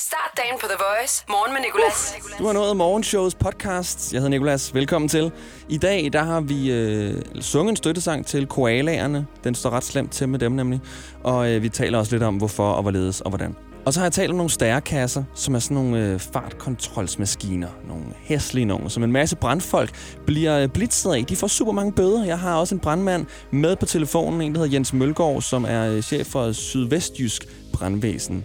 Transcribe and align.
Start 0.00 0.30
dagen 0.36 0.58
på 0.60 0.66
The 0.66 0.76
Voice. 0.78 1.24
Morgen 1.28 1.52
med 1.52 1.60
Nicolas. 1.60 2.14
Uh! 2.18 2.38
Du 2.38 2.46
har 2.46 2.52
nået 2.52 2.76
Morgenshows 2.76 3.34
podcast. 3.34 4.12
Jeg 4.12 4.18
hedder 4.18 4.30
Nicolas. 4.30 4.74
Velkommen 4.74 5.08
til. 5.08 5.32
I 5.68 5.78
dag 5.78 6.10
der 6.12 6.22
har 6.22 6.40
vi 6.40 6.72
øh, 6.72 7.22
sunget 7.40 7.70
en 7.70 7.76
støttesang 7.76 8.26
til 8.26 8.46
koalaerne. 8.46 9.26
Den 9.44 9.54
står 9.54 9.70
ret 9.70 9.84
slemt 9.84 10.12
til 10.12 10.28
med 10.28 10.38
dem 10.38 10.52
nemlig. 10.52 10.80
Og 11.24 11.50
øh, 11.50 11.62
vi 11.62 11.68
taler 11.68 11.98
også 11.98 12.12
lidt 12.12 12.22
om, 12.22 12.36
hvorfor 12.36 12.72
og 12.72 12.82
hvorledes 12.82 13.20
og 13.20 13.28
hvordan. 13.28 13.56
Og 13.84 13.92
så 13.92 14.00
har 14.00 14.04
jeg 14.04 14.12
talt 14.12 14.30
om 14.30 14.36
nogle 14.36 14.50
stærkasser, 14.50 15.24
som 15.34 15.54
er 15.54 15.58
sådan 15.58 15.74
nogle 15.74 16.06
øh, 16.06 16.20
fartkontrolsmaskiner. 16.20 17.68
Nogle 17.88 18.04
hæslige 18.22 18.64
nogle, 18.64 18.90
som 18.90 19.02
en 19.04 19.12
masse 19.12 19.36
brandfolk 19.36 19.90
bliver 20.26 20.58
øh, 20.58 20.68
blitzet 20.68 21.12
af. 21.12 21.24
De 21.24 21.36
får 21.36 21.46
super 21.46 21.72
mange 21.72 21.92
bøder. 21.92 22.24
Jeg 22.24 22.38
har 22.38 22.56
også 22.56 22.74
en 22.74 22.80
brandmand 22.80 23.26
med 23.50 23.76
på 23.76 23.86
telefonen, 23.86 24.40
en 24.40 24.54
der 24.54 24.60
hedder 24.60 24.72
Jens 24.72 24.92
Mølgaard, 24.92 25.42
som 25.42 25.64
er 25.68 25.90
øh, 25.90 26.02
chef 26.02 26.26
for 26.26 26.52
Sydvestjysk 26.52 27.46
Brandvæsen. 27.72 28.44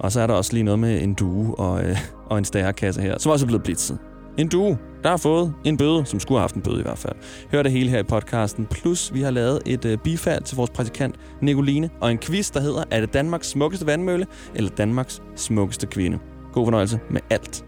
Og 0.00 0.12
så 0.12 0.20
er 0.20 0.26
der 0.26 0.34
også 0.34 0.52
lige 0.52 0.62
noget 0.62 0.78
med 0.78 1.02
en 1.02 1.14
due 1.14 1.54
og, 1.54 1.84
øh, 1.84 1.98
og 2.26 2.38
en 2.38 2.44
stærkasse 2.44 3.00
her, 3.00 3.18
som 3.18 3.32
også 3.32 3.44
er 3.44 3.46
blevet 3.46 3.62
blitzet. 3.62 3.98
En 4.38 4.48
due, 4.48 4.78
der 5.02 5.10
har 5.10 5.16
fået 5.16 5.54
en 5.64 5.76
bøde, 5.76 6.06
som 6.06 6.20
skulle 6.20 6.38
have 6.38 6.42
haft 6.42 6.54
en 6.54 6.62
bøde 6.62 6.80
i 6.80 6.82
hvert 6.82 6.98
fald. 6.98 7.16
Hør 7.52 7.62
det 7.62 7.72
hele 7.72 7.90
her 7.90 7.98
i 7.98 8.02
podcasten. 8.02 8.66
Plus, 8.66 9.14
vi 9.14 9.22
har 9.22 9.30
lavet 9.30 9.62
et 9.66 9.84
øh, 9.84 9.98
bifald 9.98 10.42
til 10.42 10.56
vores 10.56 10.70
praktikant 10.70 11.14
Nicoline, 11.42 11.90
og 12.00 12.10
en 12.10 12.18
quiz, 12.18 12.50
der 12.50 12.60
hedder, 12.60 12.84
er 12.90 13.00
det 13.00 13.14
Danmarks 13.14 13.48
smukkeste 13.48 13.86
vandmølle, 13.86 14.26
eller 14.54 14.70
Danmarks 14.70 15.22
smukkeste 15.36 15.86
kvinde? 15.86 16.18
God 16.52 16.66
fornøjelse 16.66 17.00
med 17.10 17.20
alt. 17.30 17.64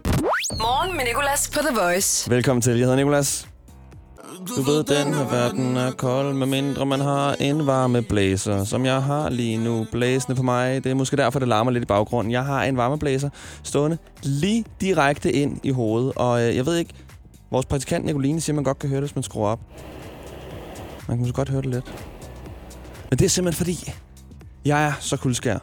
Morgen 0.51 0.97
med 0.97 1.05
Nicolas 1.05 1.51
på 1.53 1.59
The 1.59 1.77
Voice. 1.81 2.29
Velkommen 2.29 2.61
til. 2.61 2.71
Jeg 2.71 2.79
hedder 2.79 2.95
Nikolas. 2.95 3.52
Du 4.33 4.61
ved, 4.61 4.83
den 4.83 5.13
her 5.13 5.29
verden 5.29 5.77
er 5.77 5.91
kold, 5.91 6.33
medmindre 6.33 6.85
man 6.85 6.99
har 6.99 7.35
en 7.39 7.67
varmeblæser, 7.67 8.63
som 8.63 8.85
jeg 8.85 9.03
har 9.03 9.29
lige 9.29 9.57
nu 9.57 9.85
blæsende 9.91 10.35
på 10.35 10.43
mig. 10.43 10.83
Det 10.83 10.89
er 10.89 10.95
måske 10.95 11.17
derfor, 11.17 11.39
det 11.39 11.47
larmer 11.47 11.71
lidt 11.71 11.83
i 11.83 11.85
baggrunden. 11.85 12.31
Jeg 12.31 12.45
har 12.45 12.63
en 12.63 12.77
varmeblæser 12.77 13.29
stående 13.63 13.97
lige 14.23 14.65
direkte 14.81 15.31
ind 15.31 15.59
i 15.63 15.71
hovedet, 15.71 16.13
og 16.15 16.41
øh, 16.41 16.55
jeg 16.55 16.65
ved 16.65 16.77
ikke, 16.77 16.93
vores 17.51 17.65
praktikant 17.65 18.05
Nicoline 18.05 18.41
siger, 18.41 18.53
at 18.53 18.55
man 18.55 18.63
godt 18.63 18.79
kan 18.79 18.89
høre 18.89 19.01
det, 19.01 19.09
hvis 19.09 19.15
man 19.15 19.23
skruer 19.23 19.49
op. 19.49 19.59
Man 21.07 21.17
kan 21.17 21.19
måske 21.19 21.35
godt 21.35 21.49
høre 21.49 21.61
det 21.61 21.69
lidt. 21.69 21.93
Men 23.09 23.19
det 23.19 23.25
er 23.25 23.29
simpelthen 23.29 23.65
fordi, 23.65 23.91
jeg 24.65 24.85
er 24.85 24.93
så 24.99 25.17
kuldskær 25.17 25.57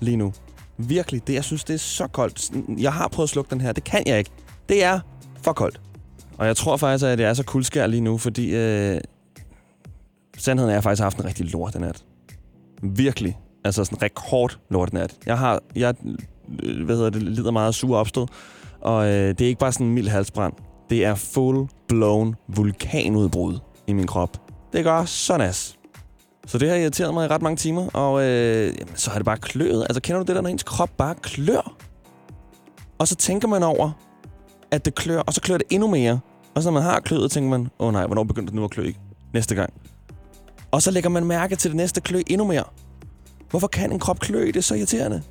lige 0.00 0.16
nu. 0.16 0.32
Virkelig, 0.78 1.26
det, 1.26 1.34
jeg 1.34 1.44
synes, 1.44 1.64
det 1.64 1.74
er 1.74 1.78
så 1.78 2.06
koldt. 2.06 2.50
Jeg 2.78 2.92
har 2.92 3.08
prøvet 3.08 3.26
at 3.26 3.30
slukke 3.30 3.50
den 3.50 3.60
her. 3.60 3.72
Det 3.72 3.84
kan 3.84 4.02
jeg 4.06 4.18
ikke. 4.18 4.30
Det 4.68 4.84
er 4.84 5.00
for 5.42 5.52
koldt. 5.52 5.80
Og 6.38 6.46
jeg 6.46 6.56
tror 6.56 6.76
faktisk, 6.76 7.04
at 7.04 7.18
det 7.18 7.26
er 7.26 7.34
så 7.34 7.44
kuldskær 7.44 7.86
lige 7.86 8.00
nu, 8.00 8.18
fordi 8.18 8.54
øh, 8.54 9.00
sandheden 10.38 10.70
er, 10.70 10.72
at 10.72 10.76
jeg 10.76 10.82
faktisk 10.82 11.00
har 11.00 11.04
haft 11.04 11.18
en 11.18 11.24
rigtig 11.24 11.52
lortenat. 11.52 12.04
Virkelig. 12.82 13.38
Altså 13.64 13.84
sådan 13.84 13.98
en 13.98 14.02
rekord 14.02 14.58
lortenat. 14.70 15.16
Jeg 15.26 15.38
har, 15.38 15.62
jeg 15.76 15.94
øh, 16.62 16.84
hvad 16.84 16.96
hedder 16.96 17.10
det, 17.10 17.22
lider 17.22 17.50
meget 17.50 17.68
af 17.68 17.74
sur 17.74 17.96
opstød, 17.96 18.26
og 18.80 19.06
øh, 19.06 19.28
det 19.28 19.40
er 19.40 19.48
ikke 19.48 19.58
bare 19.58 19.72
sådan 19.72 19.86
en 19.86 19.94
mild 19.94 20.08
halsbrand. 20.08 20.52
Det 20.90 21.04
er 21.04 21.14
full-blown 21.14 22.34
vulkanudbrud 22.48 23.58
i 23.86 23.92
min 23.92 24.06
krop. 24.06 24.42
Det 24.72 24.84
gør 24.84 25.04
så 25.04 25.36
nas. 25.36 25.76
Så 26.46 26.58
det 26.58 26.68
har 26.68 26.76
irriteret 26.76 27.14
mig 27.14 27.26
i 27.26 27.28
ret 27.28 27.42
mange 27.42 27.56
timer, 27.56 27.88
og 27.92 28.22
øh, 28.22 28.74
jamen, 28.78 28.96
så 28.96 29.10
har 29.10 29.18
det 29.18 29.24
bare 29.24 29.36
kløet. 29.36 29.82
Altså, 29.82 30.00
kender 30.00 30.22
du 30.22 30.26
det 30.26 30.36
der, 30.36 30.42
når 30.42 30.48
ens 30.48 30.62
krop 30.62 30.90
bare 30.96 31.14
klør? 31.14 31.76
Og 32.98 33.08
så 33.08 33.14
tænker 33.14 33.48
man 33.48 33.62
over, 33.62 33.90
at 34.70 34.84
det 34.84 34.94
klør, 34.94 35.18
og 35.18 35.32
så 35.32 35.40
klør 35.40 35.56
det 35.56 35.66
endnu 35.70 35.88
mere. 35.88 36.20
Og 36.56 36.62
så 36.62 36.70
når 36.70 36.74
man 36.74 36.82
har 36.82 37.00
kløet, 37.00 37.30
tænker 37.30 37.50
man, 37.50 37.60
åh 37.78 37.86
oh, 37.86 37.92
nej, 37.92 38.06
hvornår 38.06 38.24
begynder 38.24 38.46
det 38.46 38.54
nu 38.54 38.64
at 38.64 38.70
klø 38.70 38.92
næste 39.32 39.54
gang? 39.54 39.72
Og 40.70 40.82
så 40.82 40.90
lægger 40.90 41.10
man 41.10 41.24
mærke 41.24 41.56
til 41.56 41.70
det 41.70 41.76
næste 41.76 42.00
klø 42.00 42.22
endnu 42.26 42.46
mere. 42.46 42.64
Hvorfor 43.50 43.66
kan 43.66 43.92
en 43.92 43.98
krop 43.98 44.18
klø? 44.18 44.46
Det 44.46 44.56
er 44.56 44.60
så 44.60 44.74
irriterende. 44.74 45.22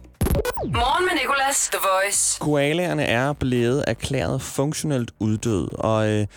Morgen 0.66 1.06
med 1.06 1.14
Nicolas. 1.22 1.70
The 1.72 1.80
Voice. 2.04 2.40
Koalaerne 2.40 3.04
er 3.04 3.34
blevet 3.34 3.84
erklæret 3.88 4.42
funktionelt 4.42 5.12
uddød, 5.20 5.68
og 5.80 6.08
øh, 6.10 6.28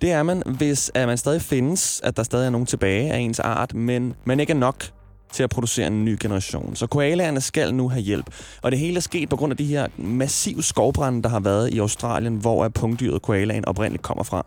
det 0.00 0.12
er 0.12 0.22
man, 0.22 0.42
hvis 0.46 0.90
at 0.94 1.08
man 1.08 1.18
stadig 1.18 1.42
findes, 1.42 2.00
at 2.04 2.16
der 2.16 2.22
stadig 2.22 2.46
er 2.46 2.50
nogen 2.50 2.66
tilbage 2.66 3.12
af 3.12 3.18
ens 3.18 3.40
art, 3.40 3.74
men 3.74 4.14
man 4.24 4.40
ikke 4.40 4.50
er 4.50 4.56
nok 4.56 4.84
til 5.32 5.42
at 5.42 5.50
producere 5.50 5.86
en 5.86 6.04
ny 6.04 6.16
generation. 6.20 6.76
Så 6.76 6.86
koalaerne 6.86 7.40
skal 7.40 7.74
nu 7.74 7.88
have 7.88 8.02
hjælp. 8.02 8.26
Og 8.62 8.70
det 8.70 8.78
hele 8.78 8.96
er 8.96 9.00
sket 9.00 9.28
på 9.28 9.36
grund 9.36 9.50
af 9.50 9.56
de 9.56 9.64
her 9.64 9.86
massive 9.96 10.62
skovbrænde, 10.62 11.22
der 11.22 11.28
har 11.28 11.40
været 11.40 11.74
i 11.74 11.78
Australien, 11.78 12.36
hvor 12.36 12.64
er 12.64 12.68
punktdyret 12.68 13.22
koalaen 13.22 13.64
oprindeligt 13.64 14.02
kommer 14.02 14.24
fra. 14.24 14.46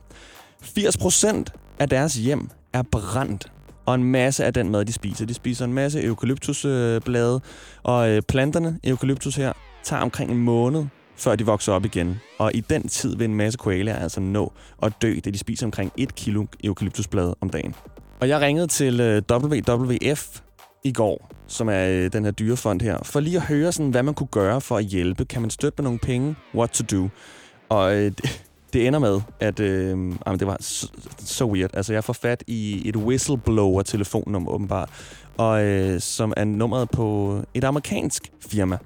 80% 0.63 1.43
af 1.79 1.89
deres 1.89 2.15
hjem 2.15 2.49
er 2.73 2.81
brændt, 2.91 3.51
og 3.85 3.95
en 3.95 4.03
masse 4.03 4.45
af 4.45 4.53
den 4.53 4.69
mad, 4.71 4.85
de 4.85 4.93
spiser. 4.93 5.25
De 5.25 5.33
spiser 5.33 5.65
en 5.65 5.73
masse 5.73 6.03
eukalyptusblade, 6.03 7.41
og 7.83 8.09
øh, 8.09 8.21
planterne, 8.21 8.79
eukalyptus 8.83 9.35
her, 9.35 9.53
tager 9.83 10.01
omkring 10.01 10.31
en 10.31 10.37
måned, 10.37 10.85
før 11.15 11.35
de 11.35 11.45
vokser 11.45 11.73
op 11.73 11.85
igen. 11.85 12.19
Og 12.37 12.51
i 12.53 12.59
den 12.59 12.87
tid 12.87 13.15
vil 13.15 13.25
en 13.25 13.35
masse 13.35 13.57
koalaer 13.57 13.99
altså 13.99 14.19
nå 14.19 14.53
at 14.83 14.93
dø, 15.01 15.19
da 15.25 15.29
de 15.29 15.37
spiser 15.37 15.65
omkring 15.65 15.91
1 15.97 16.15
kilo 16.15 16.45
eukalyptusblade 16.63 17.35
om 17.41 17.49
dagen. 17.49 17.75
Og 18.19 18.29
jeg 18.29 18.41
ringede 18.41 18.67
til 18.67 18.99
øh, 18.99 19.21
WWF 19.31 20.41
i 20.85 20.91
går, 20.91 21.29
som 21.47 21.69
er 21.69 21.87
øh, 21.87 22.13
den 22.13 22.25
her 22.25 22.31
dyrefond 22.31 22.81
her, 22.81 22.97
for 23.03 23.19
lige 23.19 23.37
at 23.37 23.43
høre, 23.43 23.71
sådan, 23.71 23.89
hvad 23.89 24.03
man 24.03 24.13
kunne 24.13 24.27
gøre 24.27 24.61
for 24.61 24.77
at 24.77 24.85
hjælpe. 24.85 25.25
Kan 25.25 25.41
man 25.41 25.49
støtte 25.49 25.81
med 25.81 25.83
nogle 25.83 25.99
penge? 25.99 26.35
What 26.55 26.69
to 26.69 26.97
do? 26.97 27.09
Og 27.69 27.95
øh, 27.95 28.11
det, 28.17 28.45
det 28.73 28.87
ender 28.87 28.99
med, 28.99 29.21
at 29.39 29.59
øh, 29.59 29.89
jamen, 29.89 30.39
det 30.39 30.47
var 30.47 30.57
så, 30.59 30.91
so 31.19 31.51
weird. 31.51 31.69
Altså, 31.73 31.93
jeg 31.93 32.03
får 32.03 32.13
fat 32.13 32.43
i 32.47 32.89
et 32.89 32.95
whistleblower-telefonnummer 32.95 34.51
åbenbart, 34.51 34.89
og 35.37 35.63
øh, 35.63 35.99
som 36.01 36.33
er 36.37 36.43
nummeret 36.43 36.89
på 36.89 37.39
et 37.53 37.63
amerikansk 37.63 38.31
firma, 38.49 38.77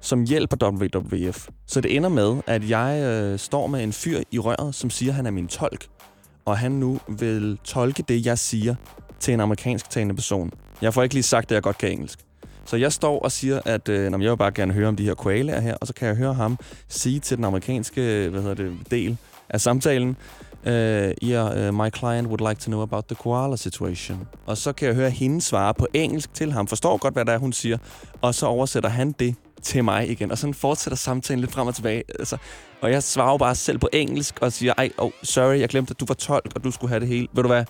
som 0.00 0.24
hjælper 0.24 0.56
WWF. 0.62 1.48
Så 1.66 1.80
det 1.80 1.96
ender 1.96 2.08
med, 2.08 2.36
at 2.46 2.70
jeg 2.70 3.02
øh, 3.02 3.38
står 3.38 3.66
med 3.66 3.82
en 3.82 3.92
fyr 3.92 4.20
i 4.30 4.38
røret, 4.38 4.74
som 4.74 4.90
siger, 4.90 5.12
at 5.12 5.16
han 5.16 5.26
er 5.26 5.30
min 5.30 5.48
tolk, 5.48 5.86
og 6.44 6.58
han 6.58 6.72
nu 6.72 7.00
vil 7.08 7.58
tolke 7.64 8.04
det, 8.08 8.26
jeg 8.26 8.38
siger, 8.38 8.74
til 9.20 9.34
en 9.34 9.40
amerikansk 9.40 9.90
talende 9.90 10.14
person. 10.14 10.50
Jeg 10.82 10.94
får 10.94 11.02
ikke 11.02 11.14
lige 11.14 11.22
sagt, 11.22 11.44
at 11.44 11.54
jeg 11.54 11.62
godt 11.62 11.78
kan 11.78 11.90
engelsk. 11.90 12.18
Så 12.64 12.76
jeg 12.76 12.92
står 12.92 13.18
og 13.18 13.32
siger, 13.32 13.60
at 13.64 13.88
øh, 13.88 14.12
jeg 14.12 14.30
vil 14.30 14.36
bare 14.36 14.52
gerne 14.52 14.72
høre 14.72 14.88
om 14.88 14.96
de 14.96 15.04
her 15.04 15.14
koalaer 15.14 15.60
her, 15.60 15.76
og 15.80 15.86
så 15.86 15.94
kan 15.94 16.08
jeg 16.08 16.16
høre 16.16 16.34
ham 16.34 16.58
sige 16.88 17.20
til 17.20 17.36
den 17.36 17.44
amerikanske 17.44 18.28
hvad 18.30 18.42
hedder 18.42 18.54
det, 18.54 18.72
del 18.90 19.16
af 19.48 19.60
samtalen, 19.60 20.16
øh, 20.64 21.08
uh, 21.22 21.28
yeah, 21.28 21.58
øh, 21.58 21.68
uh, 21.68 21.74
my 21.74 21.88
client 21.96 22.28
would 22.28 22.48
like 22.48 22.60
to 22.60 22.70
know 22.70 22.82
about 22.82 23.04
the 23.04 23.14
koala 23.14 23.56
situation. 23.56 24.28
Og 24.46 24.56
så 24.56 24.72
kan 24.72 24.88
jeg 24.88 24.94
høre 24.94 25.10
hende 25.10 25.40
svare 25.40 25.74
på 25.74 25.86
engelsk 25.94 26.34
til 26.34 26.52
ham, 26.52 26.66
forstår 26.66 26.96
godt, 26.96 27.14
hvad 27.14 27.24
det 27.24 27.34
er, 27.34 27.38
hun 27.38 27.52
siger, 27.52 27.78
og 28.20 28.34
så 28.34 28.46
oversætter 28.46 28.88
han 28.88 29.12
det 29.12 29.34
til 29.62 29.84
mig 29.84 30.10
igen. 30.10 30.30
Og 30.30 30.38
sådan 30.38 30.54
fortsætter 30.54 30.96
samtalen 30.96 31.40
lidt 31.40 31.52
frem 31.52 31.66
og 31.66 31.74
tilbage. 31.74 32.02
Altså, 32.18 32.36
og 32.80 32.90
jeg 32.90 33.02
svarer 33.02 33.38
bare 33.38 33.54
selv 33.54 33.78
på 33.78 33.88
engelsk 33.92 34.38
og 34.40 34.52
siger, 34.52 34.74
ej, 34.78 34.90
oh, 34.98 35.10
sorry, 35.22 35.58
jeg 35.58 35.68
glemte, 35.68 35.90
at 35.90 36.00
du 36.00 36.04
var 36.08 36.14
12, 36.14 36.50
og 36.54 36.64
du 36.64 36.70
skulle 36.70 36.88
have 36.88 37.00
det 37.00 37.08
hele. 37.08 37.28
Ved 37.32 37.42
du 37.42 37.48
hvad? 37.48 37.64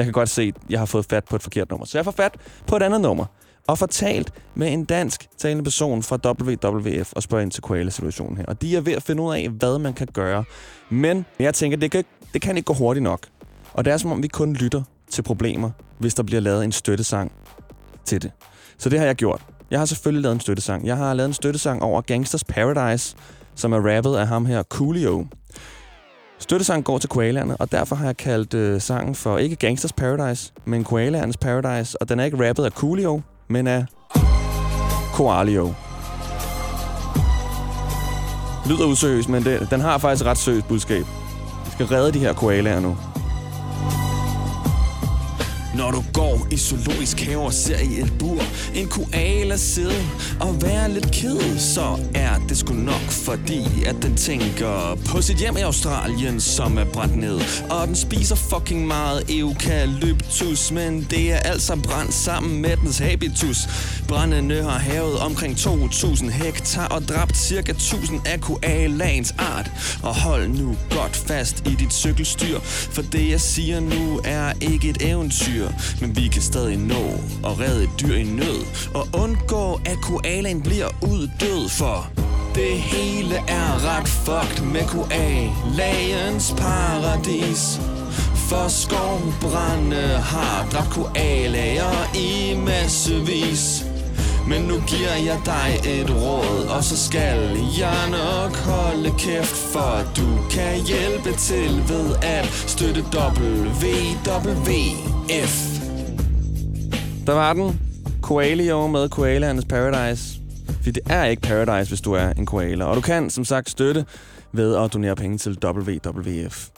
Jeg 0.00 0.06
kan 0.06 0.12
godt 0.12 0.28
se, 0.28 0.42
at 0.42 0.70
jeg 0.70 0.78
har 0.78 0.86
fået 0.86 1.06
fat 1.10 1.24
på 1.24 1.36
et 1.36 1.42
forkert 1.42 1.70
nummer. 1.70 1.86
Så 1.86 1.98
jeg 1.98 2.04
får 2.04 2.10
fat 2.10 2.34
på 2.66 2.76
et 2.76 2.82
andet 2.82 3.00
nummer 3.00 3.24
og 3.66 3.78
får 3.78 3.86
talt 3.86 4.32
med 4.54 4.72
en 4.72 4.84
dansk 4.84 5.28
talende 5.38 5.64
person 5.64 6.02
fra 6.02 6.18
WWF 6.24 7.12
og 7.12 7.22
spørger 7.22 7.42
ind 7.42 7.50
til 7.50 7.62
koala-situationen 7.62 8.36
her. 8.36 8.44
Og 8.44 8.62
de 8.62 8.76
er 8.76 8.80
ved 8.80 8.92
at 8.92 9.02
finde 9.02 9.22
ud 9.22 9.34
af, 9.34 9.48
hvad 9.48 9.78
man 9.78 9.92
kan 9.92 10.08
gøre. 10.12 10.44
Men 10.90 11.24
jeg 11.38 11.54
tænker, 11.54 11.78
det 11.78 11.90
kan, 11.90 12.04
det 12.32 12.42
kan 12.42 12.56
ikke 12.56 12.66
gå 12.66 12.74
hurtigt 12.74 13.02
nok. 13.02 13.26
Og 13.72 13.84
det 13.84 13.92
er 13.92 13.96
som 13.96 14.12
om, 14.12 14.22
vi 14.22 14.28
kun 14.28 14.52
lytter 14.52 14.82
til 15.10 15.22
problemer, 15.22 15.70
hvis 15.98 16.14
der 16.14 16.22
bliver 16.22 16.40
lavet 16.40 16.64
en 16.64 16.72
støttesang 16.72 17.32
til 18.04 18.22
det. 18.22 18.30
Så 18.78 18.88
det 18.88 18.98
har 18.98 19.06
jeg 19.06 19.14
gjort. 19.14 19.42
Jeg 19.70 19.78
har 19.78 19.86
selvfølgelig 19.86 20.22
lavet 20.22 20.34
en 20.34 20.40
støttesang. 20.40 20.86
Jeg 20.86 20.96
har 20.96 21.14
lavet 21.14 21.28
en 21.28 21.34
støttesang 21.34 21.82
over 21.82 22.00
Gangsters 22.00 22.44
Paradise, 22.44 23.16
som 23.54 23.72
er 23.72 23.96
rappet 23.96 24.16
af 24.16 24.26
ham 24.26 24.46
her, 24.46 24.62
Coolio. 24.62 25.26
Støttesangen 26.40 26.84
går 26.84 26.98
til 26.98 27.08
koalaerne, 27.08 27.56
og 27.56 27.72
derfor 27.72 27.96
har 27.96 28.06
jeg 28.06 28.16
kaldt 28.16 28.54
øh, 28.54 28.80
sangen 28.80 29.14
for 29.14 29.38
ikke 29.38 29.56
Gangsters 29.56 29.92
Paradise, 29.92 30.52
men 30.64 30.84
Koalaernes 30.84 31.36
Paradise, 31.36 32.02
og 32.02 32.08
den 32.08 32.20
er 32.20 32.24
ikke 32.24 32.48
rappet 32.48 32.64
af 32.64 32.70
Coolio, 32.70 33.20
men 33.48 33.66
af 33.66 33.84
Koalio. 35.14 35.74
Lyder 38.68 38.86
useriøst, 38.86 39.28
men 39.28 39.44
det, 39.44 39.70
den 39.70 39.80
har 39.80 39.98
faktisk 39.98 40.24
ret 40.24 40.38
seriøst 40.38 40.68
budskab. 40.68 41.04
Vi 41.64 41.70
skal 41.70 41.86
redde 41.86 42.12
de 42.12 42.18
her 42.18 42.32
koalaer 42.32 42.80
nu. 42.80 42.96
Når 45.74 45.90
du 45.90 46.04
går 46.12 46.46
i 46.50 46.56
zoologisk 46.56 47.20
have 47.20 47.40
og 47.40 47.52
ser 47.52 47.78
i 47.78 48.00
et 48.00 48.12
bur 48.18 48.42
En 48.74 48.88
koala 48.88 49.56
sidde 49.56 50.04
og 50.40 50.62
være 50.62 50.90
lidt 50.90 51.10
ked 51.12 51.58
Så 51.58 51.98
er 52.14 52.38
det 52.48 52.58
sgu 52.58 52.74
nok 52.74 53.10
fordi 53.10 53.84
At 53.86 53.96
den 54.02 54.16
tænker 54.16 54.98
på 55.06 55.22
sit 55.22 55.36
hjem 55.36 55.56
i 55.56 55.60
Australien 55.60 56.40
Som 56.40 56.78
er 56.78 56.84
brændt 56.84 57.16
ned. 57.16 57.40
Og 57.70 57.86
den 57.86 57.96
spiser 57.96 58.34
fucking 58.34 58.86
meget 58.86 59.22
eukalyptus 59.28 60.72
Men 60.72 61.06
det 61.10 61.32
er 61.32 61.36
altså 61.36 61.76
brændt 61.76 62.14
sammen 62.14 62.62
med 62.62 62.76
dens 62.76 62.98
habitus. 62.98 63.58
Brændende 64.08 64.62
har 64.62 64.78
havet 64.78 65.18
omkring 65.18 65.56
2000 65.56 66.30
hektar 66.30 66.86
Og 66.86 67.02
dræbt 67.02 67.36
cirka 67.36 67.72
1000 67.72 68.20
af 68.26 68.40
koalaens 68.40 69.34
art. 69.38 69.70
Og 70.02 70.14
hold 70.14 70.48
nu 70.48 70.76
godt 70.90 71.16
fast 71.16 71.66
i 71.66 71.74
dit 71.74 71.92
cykelstyr 71.92 72.60
For 72.62 73.02
det 73.02 73.30
jeg 73.30 73.40
siger 73.40 73.80
nu 73.80 74.20
er 74.24 74.52
ikke 74.60 74.88
et 74.88 74.98
eventyr 75.00 75.59
men 76.00 76.16
vi 76.16 76.28
kan 76.28 76.42
stadig 76.42 76.76
nå 76.76 77.04
at 77.44 77.60
redde 77.60 77.84
et 77.84 77.90
dyr 78.00 78.14
i 78.14 78.24
nød 78.24 78.64
Og 78.94 79.08
undgå 79.12 79.80
at 79.84 79.98
koalaen 80.02 80.62
bliver 80.62 80.88
uddød 81.02 81.68
For 81.68 82.10
Det 82.54 82.78
hele 82.78 83.34
er 83.34 83.96
ret 83.96 84.08
fucked 84.08 84.64
med 84.64 84.86
koalaens 84.86 86.54
paradis. 86.58 87.80
For 88.48 88.68
skovbrænde 88.68 90.18
har 90.18 90.68
dræbt 90.72 90.90
koalager 90.90 92.14
i 92.14 92.56
massevis 92.56 93.89
men 94.50 94.62
nu 94.62 94.80
giver 94.86 95.14
jeg 95.14 95.40
dig 95.46 95.80
et 95.84 96.10
råd, 96.10 96.66
og 96.76 96.84
så 96.84 97.06
skal 97.06 97.38
jeg 97.78 98.10
nok 98.10 98.56
holde 98.56 99.10
kæft, 99.18 99.56
for 99.72 100.12
du 100.16 100.28
kan 100.50 100.86
hjælpe 100.86 101.32
til 101.38 101.82
ved 101.88 102.16
at 102.22 102.46
støtte 102.46 103.00
WWF. 103.00 104.20
Der 107.26 107.32
var 107.32 107.52
den. 107.52 107.80
Koalio 108.22 108.86
med 108.86 109.08
Koalaernes 109.08 109.64
Paradise. 109.64 110.40
For 110.82 110.90
det 110.90 111.02
er 111.10 111.24
ikke 111.24 111.42
Paradise, 111.42 111.90
hvis 111.90 112.00
du 112.00 112.12
er 112.12 112.30
en 112.30 112.46
koala. 112.46 112.84
Og 112.84 112.96
du 112.96 113.00
kan, 113.00 113.30
som 113.30 113.44
sagt, 113.44 113.70
støtte 113.70 114.04
ved 114.52 114.76
at 114.76 114.92
donere 114.92 115.16
penge 115.16 115.38
til 115.38 115.58
WWF. 115.64 116.68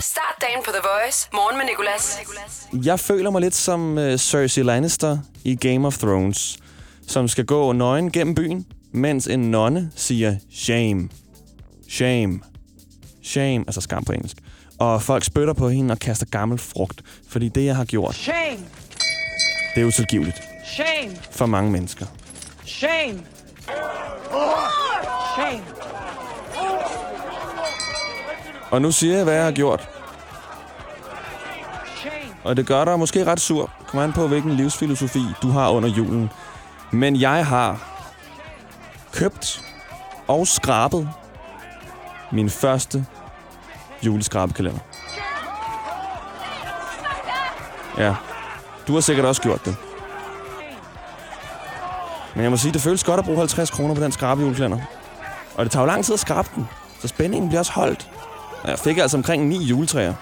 Start 0.00 0.36
dagen 0.40 0.62
på 0.64 0.70
The 0.70 0.82
Voice. 0.82 1.28
Morgen 1.32 1.58
med 1.58 1.66
Nicolas. 1.66 2.18
Jeg 2.86 3.00
føler 3.00 3.30
mig 3.30 3.40
lidt 3.40 3.54
som 3.54 3.98
uh, 3.98 4.16
Cersei 4.16 4.62
Lannister 4.62 5.18
i 5.44 5.56
Game 5.56 5.86
of 5.86 5.98
Thrones 5.98 6.58
som 7.06 7.28
skal 7.28 7.44
gå 7.44 7.72
nøgen 7.72 8.12
gennem 8.12 8.34
byen, 8.34 8.66
mens 8.92 9.26
en 9.26 9.50
nonne 9.50 9.90
siger 9.96 10.36
shame. 10.52 11.08
Shame. 11.88 12.40
Shame, 13.22 13.64
altså 13.66 13.80
skam 13.80 14.04
på 14.04 14.12
engelsk. 14.12 14.36
Og 14.78 15.02
folk 15.02 15.24
spytter 15.24 15.52
på 15.54 15.68
hende 15.68 15.92
og 15.92 15.98
kaster 15.98 16.26
gammel 16.26 16.58
frugt, 16.58 17.02
fordi 17.28 17.48
det, 17.48 17.64
jeg 17.64 17.76
har 17.76 17.84
gjort, 17.84 18.14
Shame! 18.14 18.58
det 19.74 19.80
er 19.80 19.84
utilgiveligt 19.86 20.42
Shame! 20.74 21.16
for 21.30 21.46
mange 21.46 21.70
mennesker. 21.70 22.06
Shame! 22.64 23.20
Shame! 25.34 25.62
Og 28.70 28.82
nu 28.82 28.90
siger 28.92 29.14
jeg, 29.14 29.24
hvad 29.24 29.34
jeg 29.34 29.44
har 29.44 29.52
gjort. 29.52 29.88
Shame! 32.00 32.34
Og 32.44 32.56
det 32.56 32.66
gør 32.66 32.84
dig 32.84 32.98
måske 32.98 33.24
ret 33.24 33.40
sur. 33.40 33.70
Kom 33.86 34.00
an 34.00 34.12
på, 34.12 34.26
hvilken 34.28 34.52
livsfilosofi 34.52 35.22
du 35.42 35.48
har 35.48 35.70
under 35.70 35.88
julen. 35.88 36.30
Men 36.92 37.20
jeg 37.20 37.46
har 37.46 37.88
købt 39.12 39.64
og 40.28 40.46
skrabet 40.46 41.10
min 42.32 42.50
første 42.50 43.06
juleskrabekalender. 44.06 44.80
Ja, 47.98 48.14
du 48.86 48.94
har 48.94 49.00
sikkert 49.00 49.26
også 49.26 49.42
gjort 49.42 49.64
det. 49.64 49.76
Men 52.34 52.42
jeg 52.42 52.50
må 52.50 52.56
sige, 52.56 52.72
det 52.72 52.80
føles 52.80 53.04
godt 53.04 53.18
at 53.18 53.24
bruge 53.24 53.38
50 53.38 53.70
kroner 53.70 53.94
på 53.94 54.00
den 54.00 54.12
skrabejulekalender. 54.12 54.78
Og 55.54 55.64
det 55.64 55.72
tager 55.72 55.82
jo 55.82 55.86
lang 55.86 56.04
tid 56.04 56.14
at 56.14 56.20
skrabe 56.20 56.48
den, 56.54 56.68
så 57.00 57.08
spændingen 57.08 57.48
bliver 57.48 57.60
også 57.60 57.72
holdt. 57.72 58.10
Og 58.62 58.70
jeg 58.70 58.78
fik 58.78 58.98
altså 58.98 59.16
omkring 59.16 59.48
9 59.48 59.64
juletræer. 59.64 60.14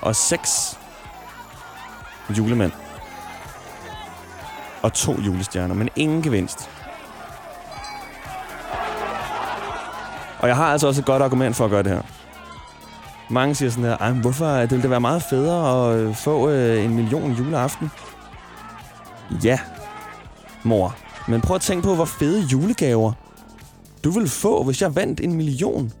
Og 0.00 0.16
6 0.16 0.78
julemænd 2.30 2.72
og 4.84 4.92
to 4.92 5.20
julestjerner, 5.20 5.74
men 5.74 5.88
ingen 5.96 6.22
gevinst. 6.22 6.70
Og 10.38 10.48
jeg 10.48 10.56
har 10.56 10.64
altså 10.64 10.86
også 10.86 11.00
et 11.00 11.06
godt 11.06 11.22
argument 11.22 11.56
for 11.56 11.64
at 11.64 11.70
gøre 11.70 11.82
det 11.82 11.92
her. 11.92 12.02
Mange 13.30 13.54
siger 13.54 13.70
sådan 13.70 13.84
her, 13.84 14.12
hvorfor 14.12 14.46
det 14.46 14.70
ville 14.70 14.82
det 14.82 14.90
være 14.90 15.00
meget 15.00 15.22
federe 15.22 15.92
at 15.92 15.98
øh, 15.98 16.14
få 16.14 16.50
øh, 16.50 16.84
en 16.84 16.94
million 16.94 17.32
juleaften? 17.32 17.90
Ja, 19.44 19.58
mor. 20.62 20.96
Men 21.28 21.40
prøv 21.40 21.54
at 21.54 21.60
tænke 21.60 21.84
på, 21.84 21.94
hvor 21.94 22.04
fede 22.04 22.42
julegaver 22.42 23.12
du 24.04 24.10
ville 24.10 24.28
få, 24.28 24.62
hvis 24.62 24.82
jeg 24.82 24.96
vandt 24.96 25.20
en 25.20 25.34
million 25.34 25.92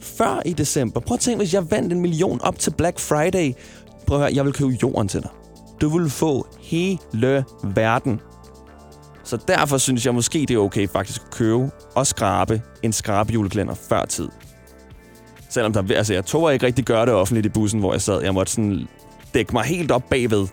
før 0.00 0.42
i 0.46 0.52
december. 0.52 1.00
Prøv 1.00 1.14
at 1.14 1.20
tænke, 1.20 1.38
hvis 1.38 1.54
jeg 1.54 1.70
vandt 1.70 1.92
en 1.92 2.00
million 2.00 2.40
op 2.42 2.58
til 2.58 2.70
Black 2.70 2.98
Friday. 2.98 3.52
Prøv 4.06 4.16
at 4.16 4.22
høre, 4.22 4.34
jeg 4.34 4.44
vil 4.44 4.52
købe 4.52 4.70
jorden 4.82 5.08
til 5.08 5.22
dig. 5.22 5.30
Du 5.80 5.98
vil 5.98 6.10
få 6.10 6.46
hele 6.60 7.44
verden. 7.62 8.20
Så 9.28 9.36
derfor 9.48 9.78
synes 9.78 10.06
jeg 10.06 10.14
måske, 10.14 10.38
det 10.38 10.50
er 10.50 10.58
okay 10.58 10.88
faktisk 10.88 11.22
at 11.22 11.30
købe 11.30 11.70
og 11.94 12.06
skrabe 12.06 12.62
en 12.82 12.92
skrabejuleklænder 12.92 13.74
før 13.74 14.04
tid. 14.04 14.28
Selvom 15.50 15.72
der, 15.72 15.82
altså, 15.96 16.14
jeg 16.14 16.24
tog 16.24 16.52
ikke 16.52 16.66
rigtig 16.66 16.84
gøre 16.84 17.06
det 17.06 17.14
offentligt 17.14 17.46
i 17.46 17.48
bussen, 17.48 17.80
hvor 17.80 17.92
jeg 17.92 18.02
sad. 18.02 18.22
Jeg 18.22 18.34
måtte 18.34 18.52
sådan 18.52 18.88
dække 19.34 19.52
mig 19.52 19.64
helt 19.64 19.90
op 19.90 20.02
bagved. 20.10 20.46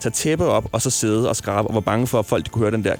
Tage 0.00 0.12
tæppe 0.12 0.44
op, 0.44 0.64
og 0.72 0.82
så 0.82 0.90
sidde 0.90 1.28
og 1.28 1.36
skrabe. 1.36 1.68
Og 1.68 1.74
var 1.74 1.80
bange 1.80 2.06
for, 2.06 2.18
at 2.18 2.26
folk 2.26 2.50
kunne 2.50 2.62
høre 2.62 2.70
den 2.70 2.84
der 2.84 2.94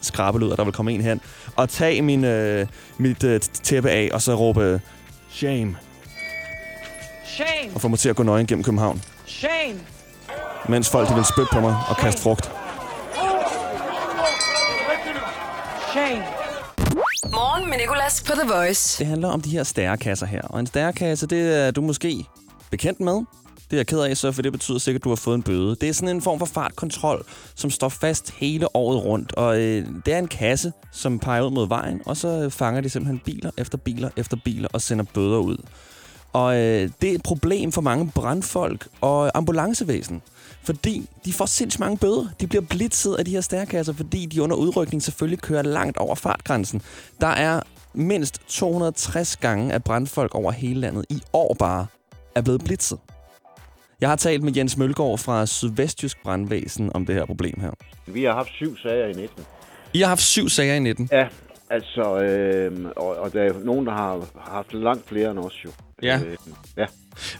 skrabelyd, 0.00 0.48
og 0.48 0.56
der 0.56 0.64
ville 0.64 0.74
komme 0.74 0.92
en 0.92 1.00
hen. 1.00 1.20
Og 1.56 1.68
tage 1.68 2.02
min, 2.02 2.24
øh, 2.24 2.66
mit 2.98 3.24
øh, 3.24 3.40
tæppe 3.40 3.90
af, 3.90 4.10
og 4.12 4.22
så 4.22 4.34
råbe 4.34 4.80
shame. 5.30 5.76
Shame! 7.26 7.74
Og 7.74 7.80
få 7.80 7.88
mig 7.88 7.98
til 7.98 8.08
at 8.08 8.16
gå 8.16 8.22
nøgen 8.22 8.46
gennem 8.46 8.64
København. 8.64 9.02
Shame! 9.26 9.80
Mens 10.68 10.90
folk 10.90 11.08
de 11.08 11.14
ville 11.14 11.28
spytte 11.28 11.48
på 11.52 11.60
mig 11.60 11.76
og 11.88 11.96
kaste 11.96 12.22
frugt. 12.22 12.61
Shame! 15.92 16.24
Morgen 17.30 17.70
med 17.70 17.78
Nicolas 17.78 18.22
på 18.22 18.32
The 18.32 18.52
Voice. 18.54 18.98
Det 18.98 19.06
handler 19.06 19.28
om 19.28 19.40
de 19.40 19.50
her 19.50 19.62
stærkasser 19.62 20.26
her. 20.26 20.42
Og 20.42 20.60
en 20.60 20.66
stærkasse, 20.66 21.26
det 21.26 21.56
er 21.56 21.70
du 21.70 21.80
måske 21.80 22.24
bekendt 22.70 23.00
med. 23.00 23.12
Det 23.14 23.72
er 23.72 23.76
jeg 23.76 23.86
ked 23.86 24.00
af, 24.00 24.16
så 24.16 24.32
for 24.32 24.42
det 24.42 24.52
betyder 24.52 24.78
sikkert, 24.78 25.00
at 25.00 25.04
du 25.04 25.08
har 25.08 25.16
fået 25.16 25.34
en 25.34 25.42
bøde. 25.42 25.76
Det 25.80 25.88
er 25.88 25.92
sådan 25.92 26.16
en 26.16 26.22
form 26.22 26.38
for 26.38 26.46
fartkontrol, 26.46 27.24
som 27.54 27.70
står 27.70 27.88
fast 27.88 28.30
hele 28.30 28.76
året 28.76 29.04
rundt. 29.04 29.34
Og 29.34 29.60
øh, 29.60 29.86
det 30.06 30.14
er 30.14 30.18
en 30.18 30.28
kasse, 30.28 30.72
som 30.92 31.18
peger 31.18 31.42
ud 31.42 31.50
mod 31.50 31.68
vejen, 31.68 32.00
og 32.06 32.16
så 32.16 32.50
fanger 32.50 32.80
de 32.80 32.90
simpelthen 32.90 33.18
biler 33.24 33.50
efter 33.58 33.78
biler 33.78 34.10
efter 34.16 34.36
biler 34.44 34.68
og 34.72 34.80
sender 34.80 35.04
bøder 35.14 35.38
ud. 35.38 35.56
Og 36.32 36.56
øh, 36.56 36.90
det 37.00 37.10
er 37.10 37.14
et 37.14 37.22
problem 37.22 37.72
for 37.72 37.80
mange 37.80 38.10
brandfolk 38.14 38.88
og 39.00 39.30
ambulancevæsen. 39.38 40.22
Fordi 40.64 41.08
de 41.24 41.32
får 41.32 41.46
sindssygt 41.46 41.80
mange 41.80 41.96
bøder. 41.96 42.26
De 42.40 42.46
bliver 42.46 42.62
blitzet 42.70 43.14
af 43.14 43.24
de 43.24 43.30
her 43.30 43.40
stærkasser, 43.40 43.92
fordi 43.92 44.26
de 44.26 44.42
under 44.42 44.56
udrykning 44.56 45.02
selvfølgelig 45.02 45.40
kører 45.40 45.62
langt 45.62 45.96
over 45.96 46.14
fartgrænsen. 46.14 46.82
Der 47.20 47.26
er 47.26 47.60
mindst 47.94 48.40
260 48.48 49.36
gange, 49.36 49.72
at 49.72 49.84
brandfolk 49.84 50.34
over 50.34 50.52
hele 50.52 50.80
landet 50.80 51.06
i 51.10 51.22
år 51.32 51.56
bare 51.58 51.86
er 52.34 52.42
blevet 52.42 52.64
blitzet. 52.64 52.98
Jeg 54.00 54.08
har 54.08 54.16
talt 54.16 54.42
med 54.42 54.52
Jens 54.56 54.76
Mølgaard 54.76 55.18
fra 55.18 55.46
Sydvestjysk 55.46 56.22
Brandvæsen 56.22 56.90
om 56.94 57.06
det 57.06 57.14
her 57.14 57.26
problem 57.26 57.60
her. 57.60 57.70
Vi 58.06 58.24
har 58.24 58.32
haft 58.32 58.50
syv 58.52 58.76
sager 58.76 59.06
i 59.06 59.12
19. 59.12 59.44
I 59.92 60.00
har 60.00 60.08
haft 60.08 60.20
syv 60.22 60.48
sager 60.48 60.74
i 60.74 60.78
19. 60.78 61.08
Ja, 61.12 61.28
altså, 61.70 62.22
øh, 62.22 62.90
og, 62.96 63.16
og 63.16 63.32
der 63.32 63.42
er 63.42 63.52
nogen, 63.64 63.86
der 63.86 63.92
har 63.92 64.26
haft 64.36 64.74
langt 64.74 65.08
flere 65.08 65.30
end 65.30 65.38
os 65.38 65.64
jo. 65.64 65.70
Ja. 66.02 66.20
Øh, 66.26 66.36
ja. 66.76 66.86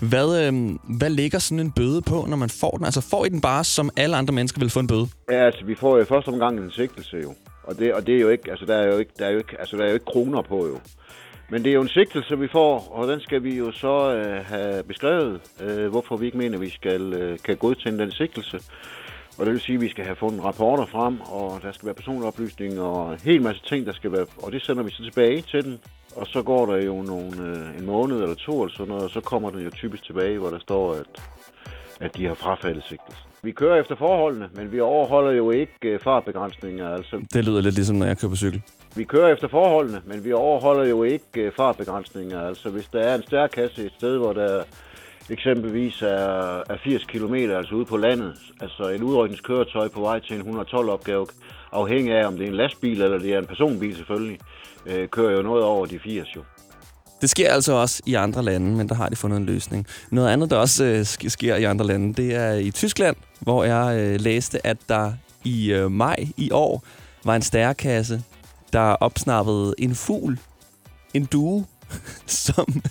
Hvad, 0.01 0.47
øh, 0.47 0.79
hvad 0.99 1.11
ligger 1.11 1.39
sådan 1.39 1.61
en 1.61 1.73
bøde 1.73 2.03
på, 2.03 2.27
når 2.29 2.37
man 2.37 2.51
får 2.51 2.71
den? 2.71 2.85
Altså 2.85 3.01
får 3.01 3.25
I 3.25 3.29
den 3.29 3.41
bare, 3.41 3.65
som 3.65 3.91
alle 3.97 4.17
andre 4.17 4.35
mennesker 4.35 4.61
vil 4.61 4.71
få 4.71 4.81
en 4.81 4.87
bøde? 4.87 5.09
ja, 5.31 5.47
altså, 5.47 5.65
vi 5.65 5.75
får 5.75 5.97
jo 5.97 6.03
i 6.03 6.07
første 6.07 6.29
omgang 6.29 6.59
en 6.59 6.71
sigtelse 6.71 7.17
jo. 7.17 7.35
Og 7.65 7.79
det, 7.79 7.95
og 7.95 8.07
det 8.07 8.17
er 8.17 8.21
jo 8.21 8.29
ikke, 8.29 8.51
altså 8.51 8.67
der 8.67 8.77
er 8.77 8.87
jo 8.87 8.99
ikke, 8.99 9.13
der 9.19 9.27
er 9.27 9.31
jo 9.31 9.39
ikke, 9.39 9.57
altså 9.59 9.77
der 9.77 9.83
er 9.83 9.89
jo 9.89 9.95
ikke 9.95 10.05
kroner 10.05 10.43
på 10.43 10.67
jo. 10.67 10.79
Men 11.51 11.65
det 11.65 11.71
er 11.71 11.75
jo 11.75 11.83
en 11.83 11.89
sigtelse, 11.89 12.39
vi 12.39 12.49
får, 12.49 12.93
og 12.93 13.09
den 13.09 13.21
skal 13.21 13.45
vi 13.45 13.57
jo 13.57 13.73
så 13.73 14.15
øh, 14.15 14.45
have 14.45 14.83
beskrevet, 14.83 15.41
øh, 15.61 15.91
hvorfor 15.91 16.17
vi 16.17 16.27
ikke 16.27 16.39
mener, 16.39 16.55
at 16.55 16.61
vi 16.61 16.71
skal, 16.71 17.13
øh, 17.13 17.39
kan 17.39 17.57
godkende 17.57 17.99
den 17.99 18.11
sigtelse. 18.11 18.61
Og 19.39 19.47
det 19.47 19.53
vil 19.53 19.61
sige, 19.61 19.75
at 19.75 19.81
vi 19.81 19.89
skal 19.89 20.05
have 20.05 20.17
fundet 20.17 20.45
rapporter 20.45 20.87
frem, 20.87 21.21
og 21.21 21.61
der 21.63 21.73
skal 21.73 21.87
være 21.87 21.95
personoplysninger 21.95 22.83
og 22.83 23.13
en 23.13 23.19
hel 23.25 23.43
masse 23.43 23.63
ting, 23.65 23.87
der 23.87 23.93
skal 23.93 24.13
være... 24.13 24.27
Og 24.43 24.53
det 24.53 24.63
sender 24.63 24.83
vi 24.83 24.91
så 24.91 25.03
tilbage 25.03 25.43
til 25.43 25.65
den. 25.65 25.79
Og 26.17 26.27
så 26.27 26.43
går 26.43 26.67
der 26.67 26.83
jo 26.83 27.03
nogle, 27.03 27.31
øh, 27.43 27.79
en 27.79 27.87
måned 27.87 28.23
eller 28.23 28.35
to 28.35 28.63
eller 28.63 28.75
sådan 28.77 28.89
noget, 28.89 29.05
og 29.05 29.11
så 29.11 29.21
kommer 29.21 29.51
den 29.51 29.61
jo 29.61 29.71
typisk 29.71 30.05
tilbage, 30.05 30.39
hvor 30.39 30.51
der 30.51 30.59
står, 30.59 30.93
at, 30.95 31.07
at 32.01 32.17
de 32.17 32.27
har 32.27 32.35
frafaldet 32.35 32.85
sigtelsen. 32.89 33.25
Vi 33.43 33.53
kører 33.53 33.81
efter 33.81 33.97
forholdene, 33.97 34.49
men 34.55 34.73
vi 34.73 34.81
overholder 34.81 35.33
jo 35.33 35.51
ikke 35.51 35.73
øh, 35.85 36.01
fartbegrænsninger. 36.01 36.89
Altså, 36.95 37.23
Det 37.33 37.45
lyder 37.45 37.61
lidt 37.61 37.75
ligesom, 37.75 37.97
når 37.97 38.07
jeg 38.07 38.19
kører 38.19 38.31
på 38.31 38.37
cykel. 38.37 38.63
vi 38.97 39.05
kører 39.05 39.33
efter 39.33 39.49
forholdene, 39.49 40.01
men 40.05 40.25
vi 40.25 40.33
overholder 40.33 40.85
jo 40.85 41.03
ikke 41.03 41.25
øh, 41.41 41.53
fartbegrænsninger. 41.57 42.41
Altså 42.41 42.71
hvis 42.71 42.87
der 42.87 43.01
er 43.01 43.15
en 43.15 43.23
stærkasse 43.23 43.87
et 43.87 43.93
sted, 43.97 44.17
hvor 44.19 44.33
der 44.33 44.63
eksempelvis 45.31 46.03
er, 46.03 46.63
er 46.71 46.77
80 46.85 47.05
km, 47.05 47.35
altså 47.35 47.75
ude 47.75 47.85
på 47.85 47.97
landet, 47.97 48.35
altså 48.61 48.83
et 48.83 49.03
udrykningskøretøj 49.03 49.89
på 49.89 50.01
vej 50.01 50.21
til 50.21 50.37
en 50.37 50.61
112-opgave, 50.61 51.27
afhængig 51.73 52.15
af 52.15 52.27
om 52.27 52.37
det 52.37 52.45
er 52.45 52.49
en 52.49 52.57
lastbil 52.57 53.03
eller 53.03 53.19
det 53.19 53.35
er 53.35 53.39
en 53.39 53.47
personbil 53.47 53.97
selvfølgelig, 53.97 54.39
øh, 54.87 55.09
kører 55.09 55.37
jo 55.37 55.43
noget 55.43 55.65
over 55.65 55.87
de 55.87 55.99
80 55.99 56.37
jo. 56.37 56.43
Det 57.21 57.31
sker 57.31 57.51
altså 57.51 57.73
også 57.73 58.03
i 58.07 58.15
andre 58.15 58.43
lande, 58.43 58.77
men 58.77 58.89
der 58.89 58.95
har 58.95 59.09
de 59.09 59.17
fundet 59.17 59.37
en 59.37 59.47
løsning. 59.47 59.87
Noget 60.11 60.29
andet, 60.29 60.51
der 60.51 60.57
også 60.57 60.85
øh, 60.85 61.05
sker 61.29 61.57
i 61.57 61.65
andre 61.65 61.87
lande, 61.87 62.23
det 62.23 62.35
er 62.35 62.53
i 62.53 62.71
Tyskland, 62.71 63.17
hvor 63.41 63.65
jeg 63.65 63.99
øh, 63.99 64.21
læste, 64.21 64.67
at 64.67 64.77
der 64.89 65.13
i 65.45 65.73
øh, 65.73 65.91
maj 65.91 66.17
i 66.37 66.51
år 66.51 66.85
var 67.25 67.37
en 67.37 67.43
stærkasse, 67.43 68.23
der 68.73 68.81
opsnappede 68.81 69.75
en 69.79 69.95
fugl, 69.95 70.39
en 71.15 71.25
due, 71.25 71.67
som 72.47 72.83